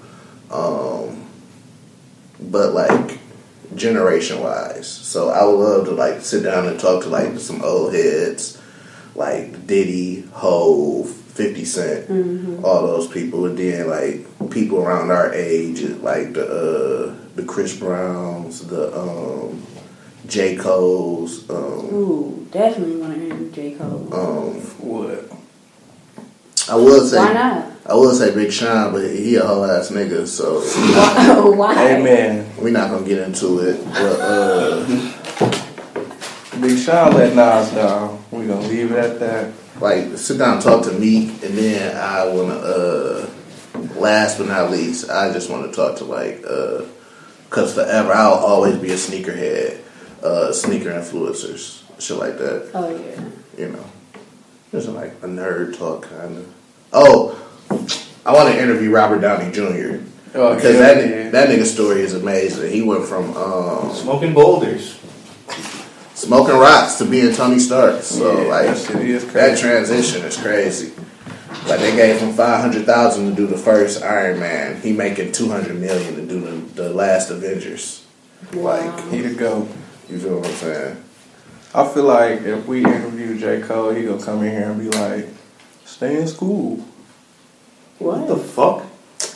Um, 0.50 1.26
but 2.38 2.74
like 2.74 3.18
generation 3.76 4.40
wise, 4.40 4.86
so 4.86 5.30
I 5.30 5.44
would 5.44 5.58
love 5.58 5.84
to 5.86 5.92
like 5.92 6.20
sit 6.20 6.42
down 6.42 6.66
and 6.68 6.78
talk 6.78 7.02
to 7.04 7.08
like 7.08 7.38
some 7.38 7.62
old 7.62 7.94
heads, 7.94 8.60
like 9.14 9.66
Diddy, 9.66 10.22
Hove, 10.32 11.08
Fifty 11.10 11.64
Cent, 11.64 12.10
all 12.64 12.86
those 12.86 13.08
people, 13.08 13.46
and 13.46 13.56
then 13.58 13.88
like 13.88 14.50
people 14.50 14.78
around 14.82 15.10
our 15.10 15.32
age, 15.32 15.82
like 16.00 16.34
the 16.34 16.46
uh, 16.46 17.14
the 17.36 17.44
Chris 17.44 17.76
Browns, 17.78 18.66
the 18.66 18.96
um, 18.98 19.66
J 20.26 20.56
Cole's, 20.56 21.48
um, 21.50 21.94
Ooh, 21.94 22.46
definitely 22.50 22.96
want 22.96 23.14
to 23.14 23.24
interview 23.24 23.50
J. 23.50 23.74
Cole. 23.76 24.08
um, 24.14 24.54
What? 24.80 25.32
I 26.70 26.76
would 26.76 27.08
say 27.08 27.16
Why 27.16 27.32
not? 27.32 27.71
I 27.84 27.94
would 27.94 28.14
say 28.16 28.32
Big 28.34 28.52
Sean, 28.52 28.92
but 28.92 29.10
he 29.10 29.36
a 29.36 29.44
whole 29.44 29.64
ass 29.64 29.90
nigga, 29.90 30.26
so 30.26 30.60
Why? 30.60 31.50
Why? 31.74 31.90
Amen. 31.94 32.48
we're 32.58 32.70
not 32.70 32.90
gonna 32.90 33.06
get 33.06 33.18
into 33.18 33.58
it. 33.58 33.84
But 33.86 34.20
uh, 34.20 34.86
Big 36.60 36.78
Sean 36.78 37.12
let 37.14 37.34
Nas 37.34 37.70
down. 37.72 38.22
We're 38.30 38.46
gonna 38.46 38.66
leave 38.68 38.92
it 38.92 38.98
at 38.98 39.18
that. 39.20 39.52
like 39.80 40.16
sit 40.16 40.38
down 40.38 40.54
and 40.54 40.62
talk 40.62 40.84
to 40.84 40.92
Meek, 40.92 41.30
and 41.42 41.58
then 41.58 41.96
I 41.96 42.26
wanna. 42.28 42.54
Uh, 42.54 43.30
last 43.96 44.38
but 44.38 44.46
not 44.48 44.70
least, 44.70 45.10
I 45.10 45.32
just 45.32 45.50
want 45.50 45.68
to 45.68 45.74
talk 45.74 45.96
to 45.98 46.04
like, 46.04 46.44
uh, 46.48 46.82
cause 47.50 47.74
forever 47.74 48.12
I'll 48.12 48.34
always 48.34 48.76
be 48.76 48.90
a 48.90 48.96
sneakerhead, 48.96 49.80
uh, 50.22 50.52
sneaker 50.52 50.90
influencers, 50.90 51.82
shit 52.00 52.16
like 52.16 52.38
that. 52.38 52.70
Oh 52.74 52.96
yeah. 52.96 53.24
You 53.58 53.72
know, 53.72 53.84
just 54.70 54.88
like 54.88 55.12
a 55.22 55.26
nerd 55.26 55.76
talk 55.76 56.02
kind 56.08 56.38
of. 56.38 56.54
Oh, 56.92 57.41
I 58.24 58.32
want 58.32 58.54
to 58.54 58.60
interview 58.62 58.90
Robert 58.90 59.20
Downey 59.20 59.50
Jr. 59.52 60.02
Oh, 60.34 60.54
because 60.54 60.74
yeah, 60.76 60.80
that 60.94 61.08
yeah. 61.08 61.30
that 61.30 61.48
nigga 61.48 61.64
story 61.64 62.00
is 62.00 62.14
amazing. 62.14 62.70
He 62.72 62.82
went 62.82 63.04
from 63.04 63.36
um, 63.36 63.92
Smoking 63.94 64.32
boulders. 64.32 64.98
smoking 66.14 66.56
rocks 66.56 66.96
to 66.96 67.04
being 67.04 67.34
Tony 67.34 67.58
Stark. 67.58 68.02
So 68.02 68.42
Yeah, 68.42 68.48
like 68.48 68.66
that 68.76 69.30
that 69.34 69.58
transition 69.58 70.22
is 70.22 70.36
crazy. 70.36 70.92
Like 71.68 71.80
they 71.80 71.94
gave 71.94 72.18
him 72.20 72.32
five 72.32 72.60
hundred 72.60 72.86
thousand 72.86 73.30
to 73.30 73.36
do 73.36 73.46
the 73.46 73.58
first 73.58 74.02
Iron 74.02 74.40
Man. 74.40 74.80
He 74.80 74.92
making 74.92 75.32
two 75.32 75.48
hundred 75.50 75.76
million 75.78 76.14
to 76.16 76.26
do 76.26 76.40
the, 76.40 76.82
the 76.82 76.88
last 76.94 77.30
Avengers. 77.30 78.04
Like 78.52 79.08
He 79.10 79.20
the 79.20 79.34
go. 79.34 79.68
you 80.08 80.18
feel 80.18 80.38
what 80.38 80.46
I'm 80.48 80.54
saying? 80.54 81.04
I 81.74 81.88
feel 81.88 82.04
like 82.04 82.42
if 82.42 82.66
we 82.66 82.84
interview 82.84 83.38
J. 83.38 83.60
Cole, 83.62 83.90
he 83.90 84.04
gonna 84.04 84.22
come 84.22 84.42
in 84.44 84.50
here 84.50 84.70
and 84.70 84.78
be 84.80 84.88
like, 84.98 85.26
"Stay 85.84 86.20
in 86.20 86.26
school." 86.28 86.84
What 87.98 88.26
the 88.28 88.36
fuck? 88.36 88.84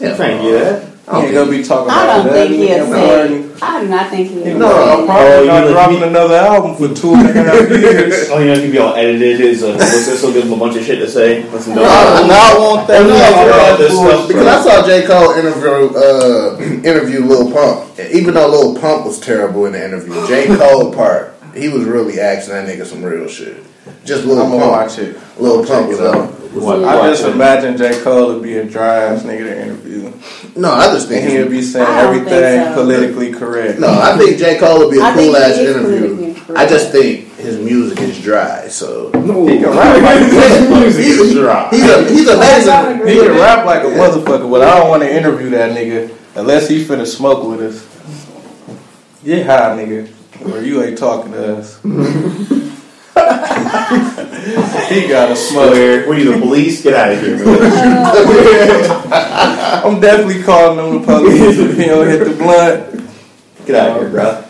Yeah, 0.01 0.11
I'm 0.11 0.17
trying 0.17 0.39
to 0.39 0.51
get 0.51 0.59
that. 0.61 0.93
He 1.07 1.17
ain't 1.23 1.35
gonna 1.35 1.51
be 1.53 1.63
talking 1.63 1.89
I 1.89 2.03
about 2.03 2.17
don't 2.25 2.33
that. 2.35 2.49
think 2.49 2.51
He 2.61 2.67
he'll 2.67 2.87
say. 2.91 3.55
I 3.63 3.81
do 3.81 3.89
not 3.89 4.11
think 4.11 4.29
he'll. 4.29 4.59
No, 4.59 4.69
say. 4.69 4.91
I'm 4.91 5.07
probably 5.07 5.31
Oh, 5.31 5.41
you 5.43 5.47
not 5.47 5.61
know, 5.65 5.73
dropping 5.73 5.97
he- 5.99 6.03
another 6.03 6.35
album 6.35 6.75
for 6.75 7.01
two 7.01 7.15
and 7.15 7.29
a 7.29 7.33
half 7.33 7.71
years. 7.71 8.29
Oh, 8.29 8.39
you 8.41 8.47
know, 8.47 8.53
it 8.55 8.63
could 8.63 8.73
be 8.73 8.79
all 8.79 8.95
edited. 8.97 9.41
Is 9.41 9.63
uh, 9.63 9.69
what's 9.79 10.07
this? 10.07 10.21
Will 10.25 10.33
give 10.33 10.45
him 10.47 10.55
a 10.55 10.57
bunch 10.57 10.75
of 10.77 10.85
shit 10.85 10.99
to 10.99 11.09
say. 11.09 11.45
Listen, 11.49 11.77
don't. 11.77 11.85
No, 11.85 12.27
no, 12.27 12.35
I 12.35 12.59
want 12.59 12.89
that. 12.89 13.03
No, 13.03 13.09
no, 13.09 13.17
That's 13.17 13.79
this 13.79 13.93
stuff- 13.97 14.27
Because 14.29 14.47
I 14.49 14.63
saw 14.65 14.85
J. 14.85 15.07
Cole 15.07 15.31
interview 15.39 15.97
uh, 15.97 16.59
interview 16.91 17.21
Lil 17.25 17.53
Pump. 17.53 18.01
Even 18.13 18.35
though 18.35 18.49
Lil 18.49 18.81
Pump 18.81 19.07
was 19.07 19.21
terrible 19.21 19.67
in 19.67 19.73
the 19.75 19.85
interview, 19.85 20.27
J. 20.27 20.49
Cole 20.57 20.93
part, 20.93 21.35
he 21.55 21.69
was 21.69 21.85
really 21.85 22.19
asking 22.19 22.55
that 22.55 22.69
nigga 22.69 22.85
some 22.85 23.05
real 23.05 23.29
shit. 23.29 23.59
Just 24.05 24.25
Lil 24.25 24.41
I'm 24.41 24.51
gonna 24.51 24.69
watch 24.69 24.99
it. 24.99 25.17
Lil 25.39 25.65
Pump 25.67 25.89
was 25.89 25.99
Check 25.99 26.07
it 26.09 26.15
up. 26.17 26.31
What? 26.57 26.85
I 26.85 27.11
just 27.11 27.25
it. 27.25 27.33
imagine 27.35 27.77
J. 27.77 28.01
Cole 28.03 28.35
to 28.35 28.41
be 28.41 28.57
a 28.57 28.65
dry 28.65 28.97
ass 29.05 29.23
nigga 29.25 29.45
to 29.45 29.63
interview. 29.63 30.13
No, 30.57 30.73
I 30.73 30.87
just 30.87 31.09
think 31.09 31.29
he'll 31.29 31.51
be 31.51 31.61
saying 31.61 31.87
I 31.87 32.03
don't 32.05 32.15
think 32.15 32.29
everything 32.29 32.65
so. 32.69 32.75
politically 32.75 33.33
correct. 33.33 33.79
No, 33.79 33.89
I 33.89 34.17
think 34.17 34.39
J. 34.39 34.59
Cole 34.59 34.79
would 34.79 34.91
be 34.91 34.99
a 34.99 35.03
I 35.03 35.13
think 35.13 35.27
cool 35.35 35.37
ass 35.37 35.59
interview. 35.59 36.35
I 36.57 36.67
just 36.67 36.93
think 36.93 37.29
his 37.37 37.59
music 37.59 38.01
is 38.01 38.23
dry, 38.23 38.69
so 38.69 39.09
He 39.13 39.59
can 39.59 39.71
rap 39.77 40.03
like 40.03 40.71
Music 40.71 41.05
is 41.05 41.35
dry. 41.35 41.69
he's 41.71 41.83
a 41.85 42.09
he's 42.09 42.29
amazing. 42.29 43.07
he 43.07 43.15
can 43.21 43.33
rap 43.37 43.67
like 43.67 43.83
a 43.83 43.89
motherfucker, 43.89 44.49
but 44.51 44.63
I 44.63 44.79
don't 44.79 44.89
want 44.89 45.03
to 45.03 45.13
interview 45.15 45.51
that 45.51 45.77
nigga 45.77 46.11
unless 46.37 46.69
he 46.69 46.85
finna 46.85 47.07
smoke 47.07 47.47
with 47.47 47.61
us. 47.61 47.85
Get 49.25 49.45
high, 49.45 49.77
nigga, 49.77 50.09
or 50.55 50.63
you 50.63 50.83
ain't 50.83 50.97
talking 50.97 51.33
to 51.33 51.57
us. 51.59 51.81
he 54.89 55.09
gotta 55.09 55.35
smoke. 55.35 55.75
Swear. 55.75 56.07
What 56.07 56.17
are 56.17 56.21
you, 56.21 56.33
the 56.33 56.39
police? 56.41 56.81
Get 56.83 56.95
out 56.95 57.11
of 57.13 57.21
here, 57.21 57.45
man. 57.45 57.47
I'm 59.85 60.01
definitely 60.01 60.45
calling 60.45 60.77
them 60.77 61.01
the 61.01 61.07
police 61.07 61.59
if 61.59 61.77
he 61.77 61.87
don't 61.87 62.07
hit 62.07 62.25
the 62.25 62.37
blunt. 62.37 63.05
Get 63.67 63.75
out 63.75 63.97
of 63.97 64.03
here, 64.03 64.11
bro. 64.11 64.45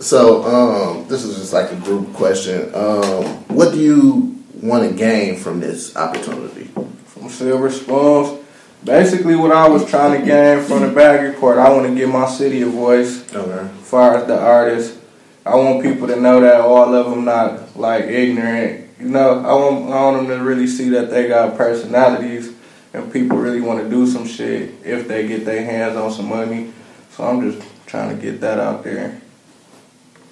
So, 0.00 0.44
um, 0.44 1.06
this 1.08 1.24
is 1.24 1.36
just 1.36 1.52
like 1.52 1.70
a 1.70 1.76
group 1.76 2.14
question. 2.14 2.74
Um, 2.74 3.24
what 3.48 3.72
do 3.72 3.78
you 3.78 4.42
want 4.62 4.88
to 4.88 4.96
gain 4.96 5.36
from 5.36 5.60
this 5.60 5.94
opportunity? 5.96 6.70
From 7.04 7.28
Silver 7.28 7.70
Spoons. 7.70 8.38
Basically, 8.82 9.36
what 9.36 9.52
I 9.52 9.68
was 9.68 9.84
trying 9.84 10.18
to 10.18 10.26
gain 10.26 10.64
from 10.64 10.80
the 10.80 10.88
bag 10.88 11.22
report, 11.22 11.58
I 11.58 11.68
want 11.68 11.86
to 11.86 11.94
give 11.94 12.08
my 12.08 12.26
city 12.26 12.62
a 12.62 12.66
voice. 12.66 13.30
Okay. 13.34 13.50
As 13.50 13.90
far 13.90 14.16
as 14.16 14.26
the 14.26 14.40
artists, 14.40 14.96
I 15.44 15.54
want 15.56 15.82
people 15.82 16.06
to 16.08 16.16
know 16.16 16.40
that 16.40 16.60
all 16.60 16.94
of 16.94 17.10
them 17.10 17.24
not 17.24 17.76
like 17.76 18.04
ignorant. 18.04 18.88
You 18.98 19.08
know, 19.08 19.40
I 19.40 19.52
want 19.54 19.92
I 19.92 20.02
want 20.02 20.28
them 20.28 20.38
to 20.38 20.44
really 20.44 20.66
see 20.66 20.90
that 20.90 21.10
they 21.10 21.28
got 21.28 21.56
personalities 21.56 22.52
and 22.92 23.12
people 23.12 23.38
really 23.38 23.60
want 23.60 23.82
to 23.82 23.88
do 23.88 24.06
some 24.06 24.26
shit 24.26 24.74
if 24.84 25.08
they 25.08 25.26
get 25.26 25.44
their 25.44 25.64
hands 25.64 25.96
on 25.96 26.10
some 26.12 26.28
money. 26.28 26.72
So 27.10 27.24
I'm 27.24 27.50
just 27.50 27.66
trying 27.86 28.14
to 28.14 28.22
get 28.22 28.40
that 28.40 28.58
out 28.58 28.84
there. 28.84 29.20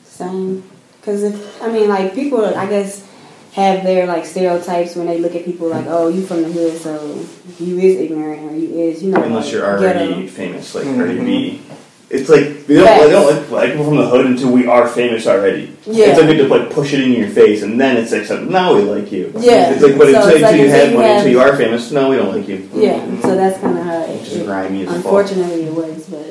Same. 0.05 0.63
Because 1.01 1.23
if 1.23 1.63
I 1.63 1.71
mean, 1.71 1.89
like 1.89 2.15
people, 2.15 2.45
I 2.45 2.69
guess 2.69 3.07
have 3.53 3.83
their 3.83 4.07
like 4.07 4.27
stereotypes 4.27 4.95
when 4.97 5.07
they 5.07 5.19
look 5.19 5.35
at 5.35 5.45
people 5.45 5.69
like, 5.69 5.87
oh, 5.89 6.09
you 6.09 6.25
from 6.25 6.43
the 6.43 6.53
hood, 6.53 6.79
so 6.79 7.27
you 7.59 7.79
is 7.79 7.97
ignorant 7.97 8.51
or 8.51 8.57
you 8.57 8.79
is, 8.79 9.03
you 9.03 9.11
know, 9.11 9.23
Unless 9.23 9.53
you're 9.53 9.79
ghetto. 9.79 10.05
already 10.05 10.29
famous, 10.29 10.75
like. 10.75 10.85
Cardi 10.85 11.15
mm-hmm. 11.15 11.25
B. 11.25 11.63
It's 12.11 12.31
like 12.31 12.67
they 12.67 12.77
don't, 12.77 13.05
we 13.05 13.11
don't 13.11 13.27
like, 13.27 13.51
like 13.51 13.71
people 13.73 13.85
from 13.85 13.97
the 13.99 14.09
hood 14.09 14.25
until 14.25 14.51
we 14.51 14.67
are 14.67 14.89
famous 14.89 15.27
already. 15.27 15.77
Yeah. 15.85 16.07
It's 16.07 16.19
like 16.19 16.31
we 16.31 16.37
just 16.39 16.49
like 16.49 16.71
push 16.71 16.95
it 16.95 17.01
in 17.01 17.13
your 17.13 17.29
face, 17.29 17.63
and 17.63 17.79
then 17.79 17.99
it's 17.99 18.13
like 18.13 18.25
something. 18.25 18.51
Now 18.51 18.75
we 18.75 18.83
like 18.83 19.13
you. 19.13 19.31
Yeah. 19.37 19.73
It's 19.73 19.83
like 19.83 19.99
but 19.99 20.13
So 20.13 20.23
until, 20.23 20.29
it's 20.29 20.43
like 20.43 20.57
you 20.57 20.65
until 20.65 20.79
have 20.79 20.91
you 20.91 20.97
money, 20.97 21.11
until 21.11 21.31
you 21.31 21.41
are 21.41 21.57
famous, 21.57 21.93
no, 21.93 22.09
we 22.09 22.17
don't 22.17 22.35
like 22.35 22.49
you. 22.49 22.71
Yeah, 22.73 23.21
so 23.21 23.35
that's 23.37 23.61
kind 23.61 23.77
of 23.79 23.85
how 23.85 24.01
it, 24.05 24.21
Which 24.21 24.29
is 24.29 24.37
it 24.39 24.47
grimy 24.47 24.87
as 24.87 24.95
unfortunately 24.95 25.65
it 25.65 25.73
works, 25.75 26.07
but 26.07 26.25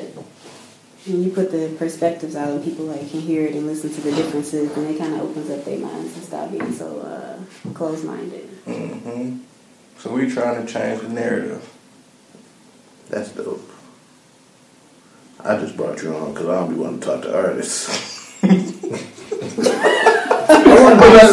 when 1.06 1.22
you 1.22 1.30
put 1.30 1.52
the 1.52 1.72
perspectives 1.78 2.34
out 2.34 2.48
and 2.50 2.64
people 2.64 2.86
like 2.86 3.08
can 3.10 3.20
hear 3.20 3.46
it 3.46 3.54
and 3.54 3.66
listen 3.66 3.94
to 3.94 4.00
the 4.00 4.10
differences, 4.10 4.72
then 4.74 4.92
it 4.92 4.98
kind 4.98 5.14
of 5.14 5.20
opens 5.20 5.48
up 5.48 5.64
their 5.64 5.78
minds 5.78 6.12
and 6.16 6.24
stop 6.24 6.50
being 6.50 6.72
so 6.72 6.98
uh, 7.00 7.70
closed-minded. 7.72 8.44
hmm 8.66 9.38
So 9.98 10.10
we 10.10 10.28
trying 10.28 10.66
to 10.66 10.72
change 10.72 11.02
the 11.02 11.08
narrative. 11.08 11.72
That's 13.10 13.30
dope. 13.30 13.77
I 15.48 15.56
just 15.56 15.78
brought 15.78 16.02
you 16.02 16.14
on 16.14 16.34
because 16.34 16.46
I 16.46 16.60
don't 16.60 16.68
be 16.68 16.74
wanting 16.74 17.00
to 17.00 17.06
talk 17.06 17.22
to 17.22 17.34
artists. 17.34 17.84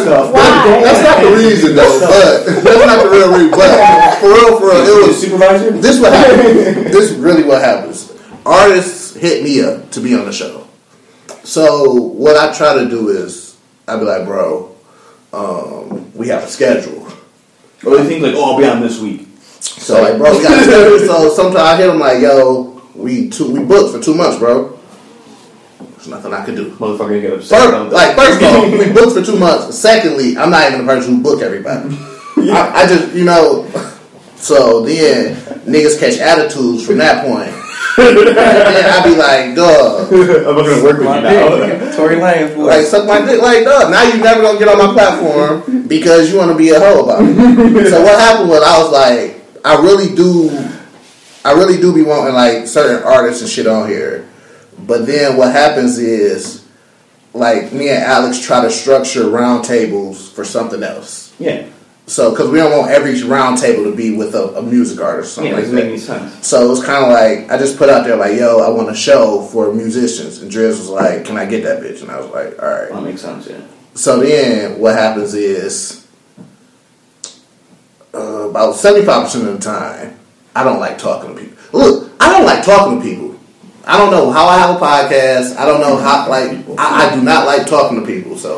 stuff. 0.00 0.32
Why? 0.32 0.80
That's 0.82 1.02
not 1.02 1.22
the 1.22 1.36
reason 1.36 1.76
though, 1.76 2.00
but 2.00 2.46
that's 2.64 2.86
not 2.86 3.02
the 3.04 3.10
real 3.10 3.30
reason. 3.30 3.50
But 3.50 4.18
for 4.18 4.28
real, 4.28 4.58
for 4.58 4.66
real, 4.70 4.86
it 4.86 5.08
was 5.08 5.20
supervisor. 5.20 5.70
this 5.72 6.00
what 6.00 6.14
happens. 6.14 6.44
this 6.92 7.10
is 7.10 7.18
really 7.18 7.44
what 7.44 7.60
happens. 7.62 8.10
Artists 8.46 9.14
hit 9.16 9.44
me 9.44 9.62
up 9.62 9.90
to 9.90 10.00
be 10.00 10.14
on 10.14 10.24
the 10.24 10.32
show. 10.32 10.66
So 11.44 11.92
what 11.92 12.38
I 12.38 12.56
try 12.56 12.72
to 12.82 12.88
do 12.88 13.10
is 13.10 13.58
I 13.86 13.98
be 13.98 14.04
like, 14.06 14.24
bro, 14.24 14.74
um, 15.34 16.10
we 16.14 16.28
have 16.28 16.42
a 16.42 16.48
schedule. 16.48 17.06
Or 17.84 17.98
they 17.98 18.06
think 18.06 18.22
like, 18.22 18.34
oh, 18.34 18.52
I'll 18.52 18.58
be 18.58 18.66
on 18.66 18.80
this 18.80 18.98
week. 18.98 19.28
So 19.60 20.00
like, 20.00 20.16
bro, 20.16 20.34
we 20.38 20.42
got 20.42 20.58
a 20.58 20.64
schedule. 20.64 20.98
So 21.00 21.34
sometimes 21.34 21.58
I 21.58 21.76
hit 21.76 21.88
them 21.88 21.98
like, 21.98 22.22
yo, 22.22 22.75
we 22.96 23.28
two 23.30 23.52
we 23.52 23.64
booked 23.64 23.94
for 23.94 24.02
two 24.02 24.14
months, 24.14 24.38
bro. 24.38 24.78
There's 25.78 26.08
nothing 26.08 26.32
I 26.32 26.44
can 26.44 26.54
do. 26.54 26.70
Motherfucker 26.72 27.16
you 27.16 27.20
get 27.20 27.32
upset. 27.34 27.58
First, 27.58 27.68
about 27.68 27.92
like 27.92 28.16
that. 28.16 28.26
first 28.26 28.42
of 28.42 28.48
all, 28.48 28.78
we 28.78 28.92
booked 28.92 29.12
for 29.12 29.24
two 29.24 29.38
months. 29.38 29.76
Secondly, 29.78 30.36
I'm 30.36 30.50
not 30.50 30.68
even 30.72 30.86
the 30.86 30.92
person 30.92 31.16
who 31.16 31.22
book 31.22 31.42
everybody. 31.42 31.96
I, 32.36 32.82
I 32.82 32.86
just, 32.86 33.14
you 33.14 33.24
know, 33.24 33.68
so 34.36 34.84
then 34.84 35.34
niggas 35.64 35.98
catch 35.98 36.18
attitudes 36.18 36.86
from 36.86 36.98
that 36.98 37.24
point. 37.24 37.50
and 37.98 38.16
then 38.36 38.86
I 38.86 39.02
be 39.02 39.16
like, 39.16 39.56
dog, 39.56 40.12
I'm 40.12 40.54
not 40.54 40.64
gonna 40.64 40.82
work 40.82 40.98
with 40.98 41.06
you 41.06 41.22
now. 41.22 41.56
dick, 41.56 41.96
Tory 41.96 42.16
Lanez 42.16 42.54
voice. 42.54 42.66
like 42.66 42.86
suck 42.86 43.06
my 43.06 43.24
dick, 43.24 43.40
like 43.40 43.64
dog. 43.64 43.90
Now 43.90 44.02
you 44.02 44.22
never 44.22 44.42
gonna 44.42 44.58
get 44.58 44.68
on 44.68 44.78
my 44.78 44.92
platform 44.92 45.88
because 45.88 46.30
you 46.30 46.38
want 46.38 46.52
to 46.52 46.56
be 46.56 46.70
a 46.70 46.78
hoe 46.78 47.04
about 47.04 47.22
it. 47.22 47.86
so 47.90 48.02
what 48.02 48.18
happened 48.20 48.50
was 48.50 48.62
I 48.62 48.78
was 48.82 48.92
like, 48.92 49.42
I 49.64 49.80
really 49.82 50.14
do, 50.14 50.50
I 51.46 51.52
really 51.52 51.80
do 51.80 51.94
be 51.94 52.02
wanting 52.02 52.34
like 52.34 52.66
certain 52.66 53.02
artists 53.04 53.40
and 53.42 53.50
shit 53.50 53.66
on 53.66 53.88
here, 53.88 54.28
but 54.80 55.06
then 55.06 55.36
what 55.36 55.52
happens 55.52 55.98
is, 55.98 56.64
like 57.32 57.72
me 57.72 57.88
and 57.90 58.02
Alex 58.02 58.38
try 58.44 58.62
to 58.62 58.70
structure 58.70 59.24
roundtables 59.24 60.32
for 60.32 60.44
something 60.44 60.82
else. 60.82 61.34
Yeah, 61.38 61.66
So 62.06 62.30
because 62.30 62.48
we 62.50 62.58
don't 62.58 62.72
want 62.76 62.90
every 62.90 63.12
roundtable 63.20 63.84
to 63.90 63.94
be 63.94 64.16
with 64.16 64.34
a, 64.34 64.56
a 64.58 64.62
music 64.62 65.00
artist 65.00 65.36
or 65.38 65.44
yeah, 65.44 65.52
something 65.54 65.76
it 65.76 65.90
like 65.90 65.92
that. 65.92 65.98
sense. 66.00 66.46
So 66.46 66.72
it's 66.72 66.82
kind 66.84 67.04
of 67.04 67.10
like 67.12 67.50
I 67.50 67.58
just 67.58 67.76
put 67.76 67.88
out 67.90 68.04
there 68.04 68.16
like, 68.16 68.38
"Yo, 68.38 68.58
I 68.60 68.70
want 68.70 68.88
a 68.90 68.94
show 68.94 69.42
for 69.52 69.72
musicians," 69.72 70.40
and 70.42 70.50
Driz 70.50 70.78
was 70.78 70.88
like, 70.88 71.24
"Can 71.26 71.36
I 71.36 71.44
get 71.46 71.62
that 71.64 71.82
bitch?" 71.82 72.00
And 72.02 72.10
I 72.10 72.18
was 72.20 72.30
like, 72.30 72.60
"All 72.62 72.68
right." 72.68 72.90
That 72.90 73.02
makes 73.02 73.20
sense. 73.20 73.46
Yeah. 73.48 73.60
So 73.94 74.20
then 74.20 74.78
what 74.80 74.94
happens 74.94 75.34
is 75.34 76.06
uh, 78.14 78.48
about 78.50 78.74
seventy 78.76 79.04
five 79.04 79.24
percent 79.24 79.46
of 79.48 79.54
the 79.58 79.62
time, 79.64 80.18
I 80.56 80.64
don't 80.64 80.80
like 80.80 80.96
talking 80.96 81.34
to 81.34 81.40
people. 81.40 81.58
Look, 81.78 82.12
I 82.18 82.32
don't 82.32 82.46
like 82.46 82.64
talking 82.64 82.98
to 82.98 83.04
people. 83.04 83.38
I 83.84 83.98
don't 83.98 84.10
know 84.10 84.30
how 84.30 84.46
I 84.46 84.56
have 84.58 84.76
a 84.76 84.78
podcast. 84.78 85.56
I 85.56 85.66
don't 85.66 85.82
know 85.82 85.96
how 85.98 86.28
like 86.30 86.50
I, 86.78 87.10
I 87.10 87.14
do 87.14 87.22
not 87.22 87.44
like 87.46 87.66
talking 87.66 88.00
to 88.00 88.06
people. 88.06 88.38
So 88.38 88.56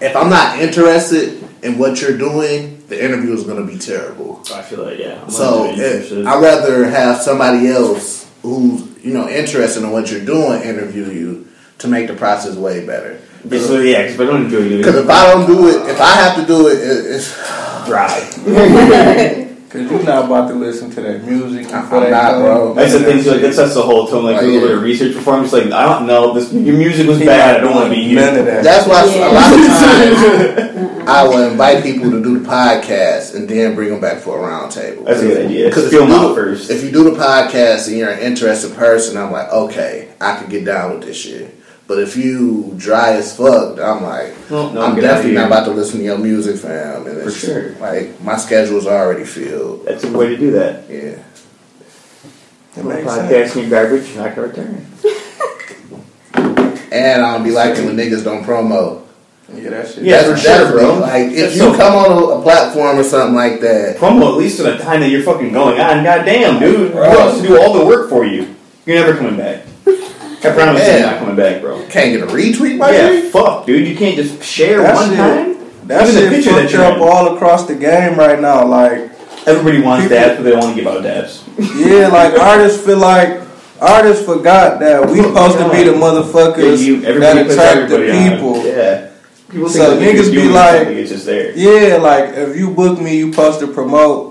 if 0.00 0.14
I'm 0.14 0.28
not 0.28 0.58
interested 0.58 1.42
in 1.62 1.78
what 1.78 2.02
you're 2.02 2.18
doing, 2.18 2.84
the 2.88 3.02
interview 3.02 3.32
is 3.32 3.44
going 3.44 3.66
to 3.66 3.72
be 3.72 3.78
terrible. 3.78 4.42
I 4.54 4.60
feel 4.60 4.84
like 4.84 4.98
yeah. 4.98 5.22
I'm 5.22 5.30
So 5.30 5.64
not 5.64 5.78
it, 5.78 5.78
interested. 5.78 6.26
I'd 6.26 6.42
rather 6.42 6.88
have 6.90 7.16
somebody 7.22 7.68
else 7.68 8.30
who's 8.42 9.02
you 9.02 9.14
know 9.14 9.26
interested 9.26 9.82
in 9.82 9.90
what 9.90 10.10
you're 10.10 10.24
doing 10.24 10.62
interview 10.62 11.06
you 11.06 11.48
to 11.78 11.88
make 11.88 12.08
the 12.08 12.14
process 12.14 12.56
way 12.56 12.84
better. 12.84 13.18
Yeah, 13.48 13.60
so 13.60 13.80
yeah, 13.80 14.02
because 14.02 14.14
if 14.14 14.20
I 14.20 14.24
don't 14.26 14.44
enjoy 14.44 14.68
doing 14.68 14.78
Because 14.78 14.96
if 14.96 15.08
I 15.08 15.32
don't 15.32 15.46
do 15.46 15.68
it, 15.68 15.88
if 15.88 15.98
I 15.98 16.12
have 16.12 16.36
to 16.36 16.46
do 16.46 16.68
it, 16.68 16.74
it 16.78 17.06
it's 17.06 17.34
dry. 17.86 19.46
Cause 19.70 19.88
you're 19.88 20.02
not 20.02 20.24
about 20.24 20.48
to 20.48 20.54
listen 20.54 20.90
to 20.90 21.00
that 21.00 21.22
music. 21.24 21.72
I'm 21.72 21.82
before 21.82 22.00
they 22.00 22.10
not, 22.10 22.32
come. 22.32 22.42
bro. 22.42 22.74
That's 22.74 22.92
the 22.92 23.00
thing. 23.04 23.22
So 23.22 23.32
like, 23.32 23.42
that 23.42 23.54
sets 23.54 23.74
the 23.74 23.82
whole 23.82 24.08
tone. 24.08 24.24
Like, 24.24 24.36
Like, 24.36 24.42
do 24.42 24.50
a 24.50 24.52
little 24.54 24.68
bit 24.68 24.76
of 24.78 24.82
research 24.82 25.14
before. 25.14 25.34
I'm 25.34 25.42
just 25.44 25.52
like, 25.54 25.66
I 25.70 25.86
don't 25.86 26.08
know. 26.08 26.34
This 26.34 26.52
your 26.52 26.76
music 26.76 27.06
was 27.06 27.20
bad. 27.20 27.58
I 27.58 27.60
don't 27.60 27.74
want 27.76 27.84
to 27.88 27.90
be 27.90 27.96
doing 28.02 28.08
you. 28.10 28.16
None 28.16 28.36
of 28.36 28.46
that. 28.46 28.64
that's 28.64 28.88
why 28.88 29.04
Yeah. 29.04 29.30
a 29.30 29.32
lot 29.32 29.52
of 29.52 30.80
times 30.82 31.00
I 31.08 31.22
will 31.26 31.48
invite 31.50 31.84
people 31.84 32.10
to 32.10 32.20
do 32.22 32.40
the 32.40 32.48
podcast 32.48 33.36
and 33.36 33.48
then 33.48 33.76
bring 33.76 33.90
them 33.90 34.00
back 34.00 34.18
for 34.18 34.38
a 34.38 34.42
round 34.48 34.72
table. 34.72 35.04
That's 35.04 35.20
a 35.20 35.26
good 35.28 35.46
idea. 35.46 35.66
Because 35.68 35.86
if, 35.86 35.92
you 35.92 36.04
do- 36.04 36.12
out 36.12 36.34
first. 36.34 36.68
if 36.70 36.82
you 36.82 36.90
do 36.90 37.04
the 37.04 37.12
podcast 37.16 37.86
and 37.86 37.96
you're 37.96 38.10
an 38.10 38.18
interested 38.18 38.74
person, 38.76 39.16
I'm 39.16 39.30
like, 39.30 39.50
okay, 39.52 40.08
I 40.20 40.36
could 40.36 40.50
get 40.50 40.64
down 40.64 40.94
with 40.98 41.06
this 41.06 41.16
shit. 41.16 41.54
But 41.90 41.98
if 41.98 42.16
you 42.16 42.72
dry 42.76 43.14
as 43.14 43.36
fuck, 43.36 43.80
I'm 43.80 44.04
like, 44.04 44.32
Well, 44.48 44.70
no, 44.70 44.80
I'm 44.80 44.94
get 44.94 45.02
out 45.02 45.10
of 45.10 45.16
definitely 45.16 45.32
not 45.32 45.46
about 45.48 45.64
to 45.64 45.72
listen 45.72 45.98
to 45.98 46.04
your 46.04 46.18
music, 46.18 46.58
fam. 46.58 47.04
And 47.08 47.20
For 47.24 47.32
sure. 47.32 47.72
Like 47.80 48.20
my 48.20 48.36
schedule's 48.36 48.86
already 48.86 49.24
filled. 49.24 49.86
That's 49.86 50.04
a 50.04 50.12
way 50.16 50.28
to 50.28 50.36
do 50.36 50.52
that. 50.52 50.88
Yeah. 50.88 51.18
It 52.76 52.84
makes 52.84 53.08
Podcast 53.10 53.28
sense. 53.28 53.56
in 53.56 53.60
your 53.62 53.70
garbage, 53.70 54.14
not 54.14 54.36
gonna 54.36 54.46
return. 54.46 54.86
And 56.92 57.22
I 57.22 57.34
don't 57.34 57.42
be 57.44 57.50
liking 57.50 57.86
when 57.86 57.96
niggas 57.96 58.22
don't 58.22 58.44
promo. 58.44 59.04
Yeah, 59.52 59.70
that 59.70 59.88
shit. 59.88 60.04
Yeah, 60.04 60.22
That's 60.22 60.42
for 60.44 60.48
sure, 60.48 60.70
bro. 60.70 60.98
Like 61.00 61.32
if 61.32 61.36
That's 61.38 61.54
you 61.56 61.60
so- 61.62 61.76
come 61.76 61.94
on 61.96 62.12
a, 62.12 62.24
a 62.38 62.42
platform 62.42 63.00
or 63.00 63.02
something 63.02 63.34
like 63.34 63.60
that, 63.62 63.96
Promo 63.96 64.28
at 64.30 64.38
least 64.38 64.60
at 64.60 64.78
the 64.78 64.84
time 64.84 65.00
that 65.00 65.08
you're 65.10 65.24
fucking 65.24 65.52
going 65.52 65.80
on. 65.80 66.04
Goddamn, 66.04 66.60
dude. 66.60 66.90
Who 66.90 66.90
Bro. 66.90 67.18
wants 67.18 67.40
to 67.40 67.48
do 67.48 67.60
all 67.60 67.72
the 67.76 67.84
work 67.84 68.08
for 68.08 68.24
you? 68.24 68.54
You're 68.86 68.94
never 69.04 69.16
coming 69.18 69.36
back. 69.36 69.66
I 70.42 70.50
promise 70.50 70.82
Yeah. 70.82 70.96
you're 70.98 71.06
not 71.06 71.18
coming 71.18 71.36
back, 71.36 71.60
bro. 71.60 71.82
can't 71.90 72.12
get 72.12 72.22
a 72.22 72.26
retweet 72.26 72.78
by 72.78 72.92
Yeah, 72.92 73.10
you. 73.10 73.30
fuck, 73.30 73.66
dude. 73.66 73.86
You 73.86 73.94
can't 73.96 74.16
just 74.16 74.42
share 74.42 74.82
That 74.82 74.94
one 74.94 75.08
shit- 75.10 75.16
time. 75.18 75.56
That 75.86 76.02
Even 76.02 76.14
the 76.14 76.20
shit 76.20 76.30
picture 76.30 76.52
that 76.54 76.72
you're 76.72 76.84
up 76.84 76.96
in. 76.96 77.02
all 77.02 77.34
across 77.34 77.66
the 77.66 77.74
game 77.74 78.16
right 78.16 78.40
now. 78.40 78.64
Like, 78.66 79.10
Everybody 79.46 79.80
wants 79.80 80.04
People- 80.04 80.18
dabs, 80.18 80.36
but 80.36 80.44
they 80.44 80.50
don't 80.50 80.60
want 80.60 80.76
to 80.76 80.82
give 80.82 80.92
out 80.92 81.02
dabs. 81.02 81.40
yeah, 81.78 82.08
like 82.08 82.38
artists 82.38 82.84
feel 82.84 82.98
like 82.98 83.40
artists 83.80 84.22
forgot 84.24 84.78
that 84.80 85.08
we 85.10 85.20
oh 85.20 85.22
supposed 85.24 85.56
to 85.58 85.68
be 85.70 85.82
the 85.84 85.92
motherfuckers 85.96 86.78
Yeah, 86.78 86.86
you, 86.86 87.00
that 87.00 87.08
everybody 87.08 87.40
attract 87.40 87.88
the 87.88 87.94
everybody 87.96 88.10
on. 88.18 88.30
people. 88.30 88.66
Yeah. 88.66 89.00
People 89.50 89.68
So 89.70 89.78
think 89.96 90.00
like, 90.02 90.14
if 90.14 90.26
niggas 90.26 90.32
be 90.34 90.48
like- 90.48 90.86
it's 90.88 91.10
just 91.10 91.24
there. 91.26 91.52
Yeah, 91.56 91.96
like 91.96 92.34
if 92.36 92.54
you 92.56 92.68
book 92.70 93.00
me, 93.00 93.16
you 93.16 93.30
supposed 93.32 93.60
to 93.60 93.66
promote 93.66 94.29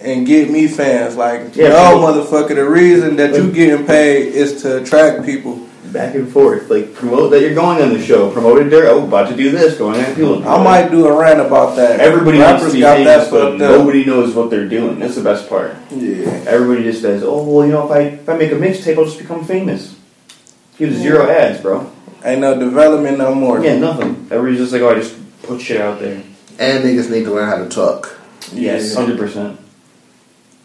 and 0.00 0.26
get 0.26 0.50
me 0.50 0.66
fans. 0.66 1.16
Like, 1.16 1.54
Yeah, 1.56 1.68
no, 1.70 1.98
motherfucker, 1.98 2.54
the 2.54 2.68
reason 2.68 3.16
that 3.16 3.34
you 3.34 3.50
getting 3.52 3.86
paid 3.86 4.34
is 4.34 4.62
to 4.62 4.82
attract 4.82 5.24
people. 5.24 5.66
Back 5.92 6.14
and 6.14 6.30
forth. 6.32 6.70
Like, 6.70 6.94
promote 6.94 7.32
that 7.32 7.40
you're 7.40 7.52
going 7.54 7.82
on 7.82 7.88
the 7.92 8.00
show. 8.00 8.30
promoted 8.30 8.70
there. 8.70 8.86
Oh, 8.90 9.02
about 9.08 9.28
to 9.28 9.36
do 9.36 9.50
this. 9.50 9.76
Going 9.76 9.98
on 9.98 10.14
people. 10.14 10.48
I 10.48 10.62
might 10.62 10.88
do 10.88 11.04
a 11.08 11.18
rant 11.18 11.40
about 11.40 11.74
that. 11.76 11.98
Everybody 11.98 12.38
wants 12.38 12.60
to 12.62 12.66
Rappers 12.66 12.72
be 12.74 12.80
got 12.80 12.96
famous, 12.98 13.24
that 13.24 13.30
but 13.32 13.50
fucked 13.50 13.62
up. 13.62 13.70
nobody 13.78 14.04
knows 14.04 14.32
what 14.32 14.50
they're 14.50 14.68
doing. 14.68 15.00
That's 15.00 15.16
the 15.16 15.22
best 15.24 15.48
part. 15.48 15.74
Yeah. 15.90 16.28
Everybody 16.46 16.84
just 16.84 17.02
says, 17.02 17.24
"Oh, 17.24 17.42
well, 17.42 17.66
you 17.66 17.72
know, 17.72 17.86
if 17.86 17.90
I 17.90 18.00
if 18.02 18.28
I 18.28 18.36
make 18.36 18.52
a 18.52 18.54
mixtape, 18.54 18.98
I'll 18.98 19.04
just 19.04 19.18
become 19.18 19.44
famous." 19.44 19.96
Gives 20.78 20.96
zero 20.96 21.28
ads, 21.28 21.60
bro. 21.60 21.90
Ain't 22.24 22.40
no 22.40 22.56
development 22.56 23.18
no 23.18 23.34
more. 23.34 23.58
Yeah, 23.64 23.76
nothing. 23.78 24.28
Everybody's 24.30 24.60
just 24.60 24.72
like, 24.72 24.82
"Oh, 24.82 24.90
I 24.90 24.94
just 24.94 25.16
put 25.42 25.60
shit 25.60 25.80
out 25.80 25.98
there." 25.98 26.22
And 26.60 26.84
niggas 26.84 27.10
need 27.10 27.24
to 27.24 27.32
learn 27.34 27.48
how 27.48 27.56
to 27.58 27.68
talk. 27.68 28.16
Yes, 28.52 28.92
Yeah. 28.94 29.00
hundred 29.00 29.18
percent. 29.18 29.58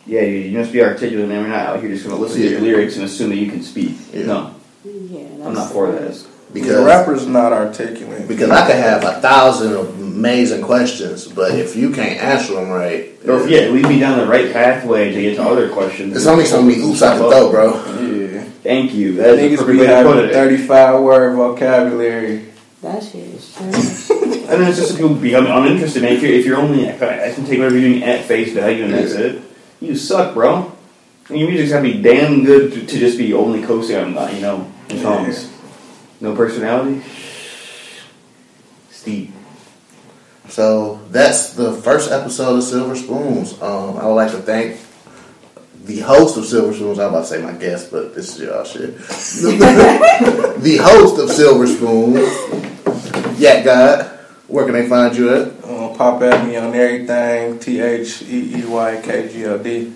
Yeah, 0.06 0.22
you, 0.22 0.38
you 0.38 0.58
must 0.58 0.72
be 0.72 0.82
articulate, 0.84 1.28
man. 1.28 1.44
We're 1.44 1.50
not 1.50 1.60
out 1.68 1.80
here 1.82 1.90
just 1.90 2.06
gonna 2.06 2.20
listen 2.20 2.42
to 2.42 2.50
your 2.50 2.62
lyrics 2.62 2.96
and 2.96 3.06
assume 3.06 3.30
that 3.30 3.38
you 3.38 3.50
can 3.50 3.62
speak. 3.64 3.98
Yeah. 4.14 4.26
No, 4.26 4.56
Yeah, 4.84 5.22
I'm 5.48 5.54
not 5.54 5.72
for 5.72 5.92
the- 5.92 6.00
that. 6.00 6.14
The 6.54 6.62
Because 6.62 6.86
rapper's 6.86 7.28
not 7.28 7.52
articulate. 7.52 8.28
because 8.30 8.50
I 8.50 8.66
could 8.66 8.78
have 8.78 9.04
a 9.04 9.20
thousand 9.20 9.76
amazing 9.76 10.62
questions, 10.62 11.28
but 11.28 11.52
if 11.56 11.76
you 11.76 11.90
can't 11.92 12.18
answer 12.22 12.54
them 12.54 12.70
right, 12.70 13.10
Or 13.28 13.42
if, 13.42 13.50
yeah, 13.50 13.68
lead 13.72 13.88
me 13.90 14.00
down 14.00 14.20
the 14.20 14.26
right 14.26 14.54
pathway 14.54 15.12
to 15.12 15.22
get 15.22 15.36
to 15.36 15.44
other 15.44 15.68
questions. 15.70 16.16
it's 16.16 16.28
only 16.28 16.46
so 16.46 16.62
many 16.62 16.82
oops 16.82 17.02
I 17.02 17.18
can 17.18 17.30
throw, 17.30 17.50
bro. 17.52 17.74
Yeah. 18.00 18.44
Thank 18.64 18.94
you. 18.94 19.16
That's 19.16 19.38
a 19.38 19.42
Niggas 19.42 19.58
perfect 19.58 19.72
be 19.72 19.78
way 19.80 19.88
to 19.88 20.04
put 20.04 20.16
having 20.18 20.32
35 20.32 21.02
word 21.02 21.36
vocabulary. 21.36 22.46
That 22.82 23.04
shit 23.04 23.16
is 23.16 23.54
true. 23.56 24.22
And 24.46 24.62
then 24.62 24.70
it's 24.70 24.78
just 24.78 24.92
that 24.92 24.98
people 25.00 25.16
become 25.16 25.48
uninterested, 25.48 26.04
man. 26.04 26.14
If 26.14 26.22
you're, 26.22 26.32
if 26.34 26.46
you're 26.46 26.58
only, 26.58 26.88
I 26.88 26.94
can 26.96 27.46
take 27.48 27.58
whatever 27.58 27.78
you're 27.80 27.90
doing 27.90 28.04
at 28.04 28.26
face 28.26 28.54
value 28.54 28.84
and 28.86 28.94
that's 28.94 29.14
it. 29.14 29.42
You 29.80 29.96
suck, 29.96 30.34
bro. 30.34 30.72
And 31.30 31.40
your 31.40 31.50
music's 31.50 31.72
gotta 31.72 31.84
be 31.84 32.02
damn 32.02 32.44
good 32.44 32.72
to, 32.74 32.86
to 32.86 33.00
just 33.00 33.18
be 33.18 33.34
only 33.34 33.64
coasting 33.64 33.98
on, 33.98 34.18
uh, 34.18 34.28
you 34.28 34.42
know, 34.42 34.72
in 34.90 35.00
songs. 35.00 35.52
No 36.22 36.36
personality. 36.36 37.02
Steve. 38.90 39.34
So 40.50 41.02
that's 41.10 41.54
the 41.54 41.74
first 41.74 42.12
episode 42.12 42.58
of 42.58 42.64
Silver 42.64 42.96
Spoons. 42.96 43.62
Um, 43.62 43.98
I 43.98 44.06
would 44.06 44.14
like 44.14 44.32
to 44.32 44.38
thank 44.38 44.80
the 45.84 46.00
host 46.00 46.38
of 46.38 46.46
Silver 46.46 46.74
Spoons. 46.74 47.00
I'm 47.00 47.10
about 47.10 47.22
to 47.22 47.26
say 47.26 47.42
my 47.42 47.54
guest, 47.54 47.92
but 47.92 48.16
this 48.16 48.36
is 48.36 48.48
y'all 48.48 48.64
shit. 48.64 48.98
the 50.62 50.80
host 50.82 51.20
of 51.20 51.30
Silver 51.30 51.68
Spoons, 51.68 53.40
Yak 53.40 53.66
God. 53.66 54.12
Where 54.48 54.66
can 54.66 54.74
they 54.74 54.88
find 54.88 55.16
you 55.16 55.34
at? 55.34 55.64
Pop 55.98 56.22
at 56.22 56.46
me 56.46 56.58
on 56.58 56.76
everything. 56.76 57.60
T 57.60 57.80
H 57.80 58.22
E 58.24 58.60
E 58.60 58.66
Y 58.66 59.02
K 59.04 59.30
G 59.32 59.46
O 59.46 59.58
D. 59.58 59.94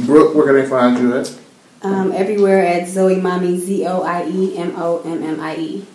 Brooke, 0.00 0.34
where 0.34 0.46
can 0.46 0.54
they 0.54 0.68
find 0.68 0.98
you 0.98 1.16
at? 1.16 1.36
Um, 1.82 2.12
everywhere 2.12 2.64
at 2.64 2.88
Zoe 2.88 3.20
Mommy, 3.20 3.58
Z 3.58 3.86
O 3.86 4.02
I 4.02 4.26
E 4.28 4.56
M 4.56 4.74
O 4.76 5.00
M 5.02 5.22
M 5.22 5.40
I 5.40 5.56
E. 5.56 5.86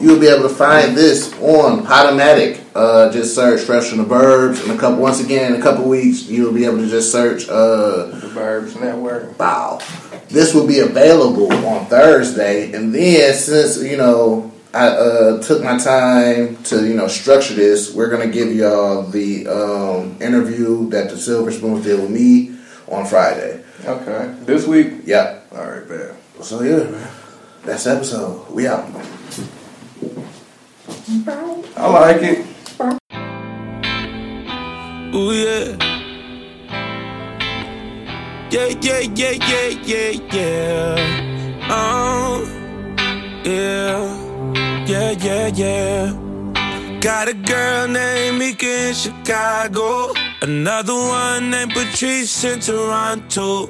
You'll 0.00 0.20
be 0.20 0.28
able 0.28 0.48
to 0.48 0.54
find 0.54 0.96
this 0.96 1.32
on 1.40 1.84
Podomatic. 1.84 2.60
Uh, 2.74 3.12
just 3.12 3.34
search 3.34 3.60
Fresh 3.60 3.88
from 3.88 3.98
the 3.98 4.04
Burbs. 4.04 4.64
In 4.64 4.70
a 4.70 4.78
couple, 4.78 5.00
once 5.00 5.20
again, 5.20 5.54
in 5.54 5.60
a 5.60 5.62
couple 5.62 5.88
weeks, 5.88 6.24
you'll 6.24 6.52
be 6.52 6.64
able 6.64 6.78
to 6.78 6.88
just 6.88 7.12
search 7.12 7.48
uh, 7.48 8.06
The 8.06 8.30
Burbs 8.34 8.80
Network. 8.80 9.38
Wow. 9.38 9.80
This 10.28 10.54
will 10.54 10.66
be 10.66 10.78
available 10.78 11.52
on 11.66 11.86
Thursday, 11.86 12.72
and 12.72 12.94
then 12.94 13.34
since 13.34 13.82
you 13.82 13.96
know 13.96 14.49
I 14.72 14.86
uh, 14.86 15.42
took 15.42 15.64
my 15.64 15.78
time 15.78 16.62
to 16.64 16.86
you 16.86 16.94
know 16.94 17.08
structure 17.08 17.54
this, 17.54 17.92
we're 17.94 18.08
gonna 18.08 18.28
give 18.28 18.54
y'all 18.54 19.02
the 19.02 19.48
um, 19.48 20.16
interview 20.22 20.88
that 20.90 21.10
the 21.10 21.18
Silver 21.18 21.50
Spoons 21.50 21.84
did 21.84 22.00
with 22.00 22.10
me 22.10 22.56
on 22.88 23.04
Friday. 23.06 23.64
Okay. 23.84 24.34
This 24.44 24.66
week? 24.66 24.92
Yep. 25.06 25.48
All 25.52 25.66
right, 25.66 25.88
bet. 25.88 26.14
So 26.42 26.62
yeah, 26.62 26.88
man. 26.88 27.08
That's 27.64 27.86
episode. 27.86 28.48
We 28.50 28.66
out. 28.66 28.88
I 31.76 31.88
like 31.88 32.22
it. 32.22 32.46
Ooh 35.12 35.32
yeah. 35.32 35.76
Yeah, 38.50 38.66
yeah, 38.80 39.00
yeah, 39.14 39.30
yeah, 39.30 39.68
yeah, 39.84 40.10
yeah. 40.32 41.66
Oh, 41.68 42.19
yeah. 45.56 46.12
Got 47.00 47.28
a 47.28 47.34
girl 47.34 47.88
named 47.88 48.38
Mika 48.38 48.88
in 48.88 48.94
Chicago. 48.94 50.12
Another 50.42 50.94
one 50.94 51.50
named 51.50 51.72
Patrice 51.72 52.44
in 52.44 52.60
Toronto. 52.60 53.68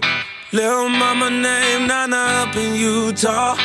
Little 0.52 0.88
mama 0.88 1.30
named 1.30 1.88
Nana 1.88 2.16
up 2.16 2.56
in 2.56 2.74
Utah. 2.74 3.56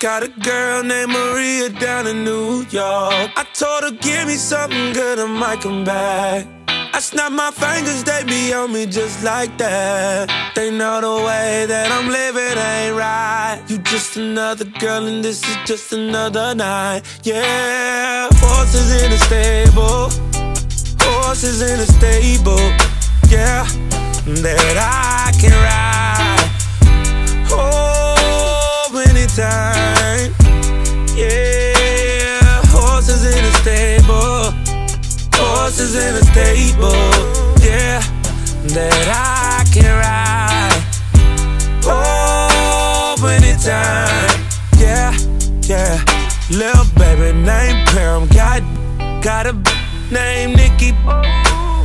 Got 0.00 0.24
a 0.24 0.28
girl 0.28 0.82
named 0.82 1.12
Maria 1.12 1.68
down 1.68 2.08
in 2.08 2.24
New 2.24 2.66
York. 2.70 3.30
I 3.36 3.46
told 3.54 3.84
her, 3.84 3.92
give 3.92 4.26
me 4.26 4.34
something 4.34 4.92
good, 4.92 5.20
I 5.20 5.26
might 5.26 5.60
come 5.60 5.84
back. 5.84 6.61
I 6.94 7.00
snap 7.00 7.32
my 7.32 7.50
fingers, 7.50 8.04
they 8.04 8.22
be 8.24 8.52
on 8.52 8.70
me 8.70 8.84
just 8.84 9.24
like 9.24 9.56
that. 9.56 10.28
They 10.54 10.70
know 10.70 11.00
the 11.00 11.24
way 11.24 11.64
that 11.66 11.90
I'm 11.90 12.08
living 12.08 12.58
ain't 12.58 12.94
right. 12.94 13.62
You 13.66 13.78
just 13.78 14.18
another 14.18 14.66
girl, 14.66 15.06
and 15.06 15.24
this 15.24 15.42
is 15.48 15.56
just 15.64 15.94
another 15.94 16.54
night. 16.54 17.02
Yeah, 17.22 18.28
horses 18.32 19.02
in 19.02 19.10
the 19.10 19.16
stable, 19.16 20.10
horses 21.00 21.62
in 21.62 21.78
the 21.78 21.86
stable. 21.86 22.60
Yeah, 23.30 23.64
that 24.42 24.76
I 24.76 25.32
can 25.40 25.56
ride. 25.64 26.50
Oh, 27.50 29.02
anytime. 29.08 30.34
Yeah, 31.16 32.60
horses 32.66 33.24
in 33.24 33.42
the 33.42 33.52
stable 33.62 34.72
horses 35.42 35.94
in 35.94 36.14
a 36.14 36.21
stable, 36.32 36.96
yeah, 37.60 38.00
that 38.72 39.04
I 39.12 39.64
can 39.70 39.92
ride. 40.00 40.82
Oh, 41.84 43.16
anytime, 43.36 44.40
yeah, 44.78 45.12
yeah. 45.68 46.00
Little 46.50 46.86
baby 46.96 47.36
named 47.36 47.86
Pam, 47.88 48.26
got 48.28 48.62
got 49.22 49.46
a 49.46 49.52
name 50.10 50.56
Nikki. 50.56 50.92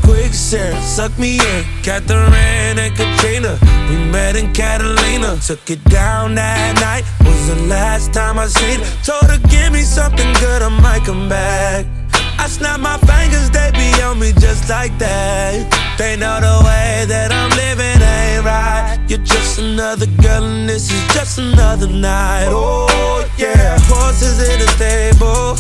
Quicksand, 0.04 0.82
suck 0.84 1.18
me 1.20 1.40
in. 1.40 1.66
Catherine 1.84 2.80
and 2.80 2.96
Katrina, 2.96 3.60
we 3.90 3.98
met 4.12 4.38
in 4.38 4.54
Catalina. 4.54 5.38
Took 5.46 5.70
it 5.70 5.84
down 5.86 6.36
that 6.36 6.80
night, 6.80 7.04
was 7.28 7.48
the 7.48 7.68
last 7.68 8.14
time 8.14 8.40
I 8.40 8.48
seen 8.48 8.80
her. 8.80 9.04
Told 9.04 9.30
her, 9.30 9.40
give 9.50 9.74
me 9.74 9.82
something 9.82 10.32
good, 10.40 10.62
I 10.62 10.70
might 10.70 11.04
come 11.04 11.28
back. 11.28 11.97
I 12.40 12.48
snap 12.48 12.80
my 12.80 12.98
fingers, 13.00 13.50
they 13.50 13.72
be 13.74 14.02
on 14.04 14.20
me 14.20 14.32
just 14.34 14.70
like 14.70 14.98
that. 15.00 15.68
They 15.98 16.16
know 16.16 16.40
the 16.40 16.62
way 16.64 17.06
that 17.08 17.32
I'm 17.32 17.50
living 17.58 18.02
ain't 18.02 18.46
right. 18.46 18.98
You're 19.10 19.26
just 19.26 19.60
another 19.60 20.06
girl, 20.22 20.44
and 20.44 20.70
this 20.70 20.92
is 20.92 21.14
just 21.14 21.40
another 21.40 21.88
night. 21.88 22.48
Oh, 22.50 23.28
yeah. 23.38 23.78
Horses 23.84 24.40
in 24.48 24.60
the 24.60 24.68
stable, 24.78 25.56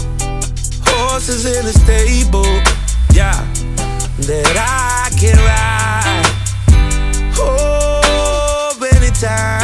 horses 0.85 1.45
in 1.45 1.65
the 1.65 1.73
stable, 1.73 2.45
yeah. 3.13 3.45
That 4.27 4.55
I 4.57 5.09
can 5.17 5.37
ride. 5.37 6.25
Oh, 7.39 8.77
anytime. 8.95 9.56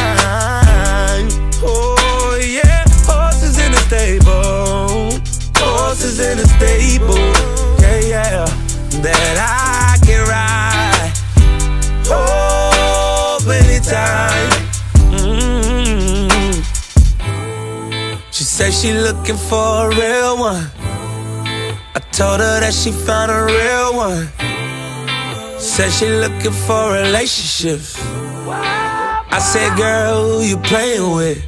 Stable, 6.63 7.17
yeah, 7.83 7.99
yeah, 8.13 8.45
that 9.03 9.35
I 9.37 9.99
can 10.05 10.21
ride. 10.31 11.11
Oh, 12.07 13.37
anytime. 13.61 14.49
Mm. 15.11 16.63
She 18.31 18.43
said 18.43 18.71
she 18.71 18.93
looking 18.93 19.35
for 19.49 19.91
a 19.91 19.95
real 19.95 20.37
one. 20.37 20.65
I 21.95 21.99
told 22.11 22.39
her 22.39 22.59
that 22.61 22.73
she 22.73 22.91
found 22.91 23.29
a 23.31 23.43
real 23.43 23.89
one. 24.07 24.29
Said 25.59 25.91
she 25.91 26.07
looking 26.07 26.55
for 26.65 26.93
relationships. 26.93 27.97
I 29.35 29.39
said, 29.39 29.75
girl, 29.77 30.39
who 30.39 30.45
you 30.45 30.57
playing 30.57 31.11
with? 31.15 31.39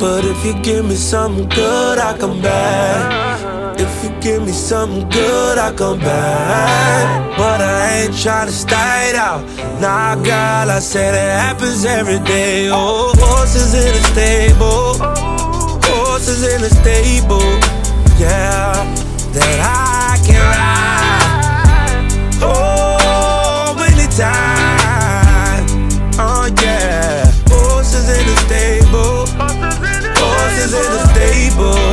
But 0.00 0.24
if 0.24 0.44
you 0.44 0.54
give 0.62 0.84
me 0.84 0.94
something 0.94 1.48
good, 1.48 1.98
I 1.98 2.16
come 2.18 2.40
back. 2.40 3.21
Give 4.22 4.40
me 4.46 4.52
something 4.52 5.08
good, 5.08 5.58
I 5.58 5.72
come 5.74 5.98
back. 5.98 7.36
But 7.36 7.60
I 7.60 8.02
ain't 8.02 8.16
trying 8.16 8.46
tryna 8.46 8.52
start 8.52 9.16
out. 9.16 9.42
Nah, 9.80 10.14
girl, 10.14 10.70
I 10.70 10.78
said 10.78 11.14
it 11.14 11.40
happens 11.40 11.84
every 11.84 12.20
day. 12.20 12.70
Oh, 12.70 13.12
horses 13.18 13.74
in 13.74 13.92
a 13.92 14.02
stable. 14.12 14.94
Horses 15.82 16.44
in 16.46 16.62
a 16.62 16.70
stable. 16.70 17.42
Yeah, 18.16 18.86
that 19.34 19.58
I 19.58 20.16
can 20.24 20.38
ride. 20.54 22.06
Oh, 22.42 23.74
anytime. 23.90 25.66
Oh, 26.14 26.44
uh, 26.44 26.50
yeah. 26.62 27.26
Horses 27.48 28.08
in 28.08 28.28
a 28.28 28.36
stable. 28.46 29.26
Horses 30.14 30.74
in 30.74 30.88
the 30.94 31.02
stable, 31.10 31.91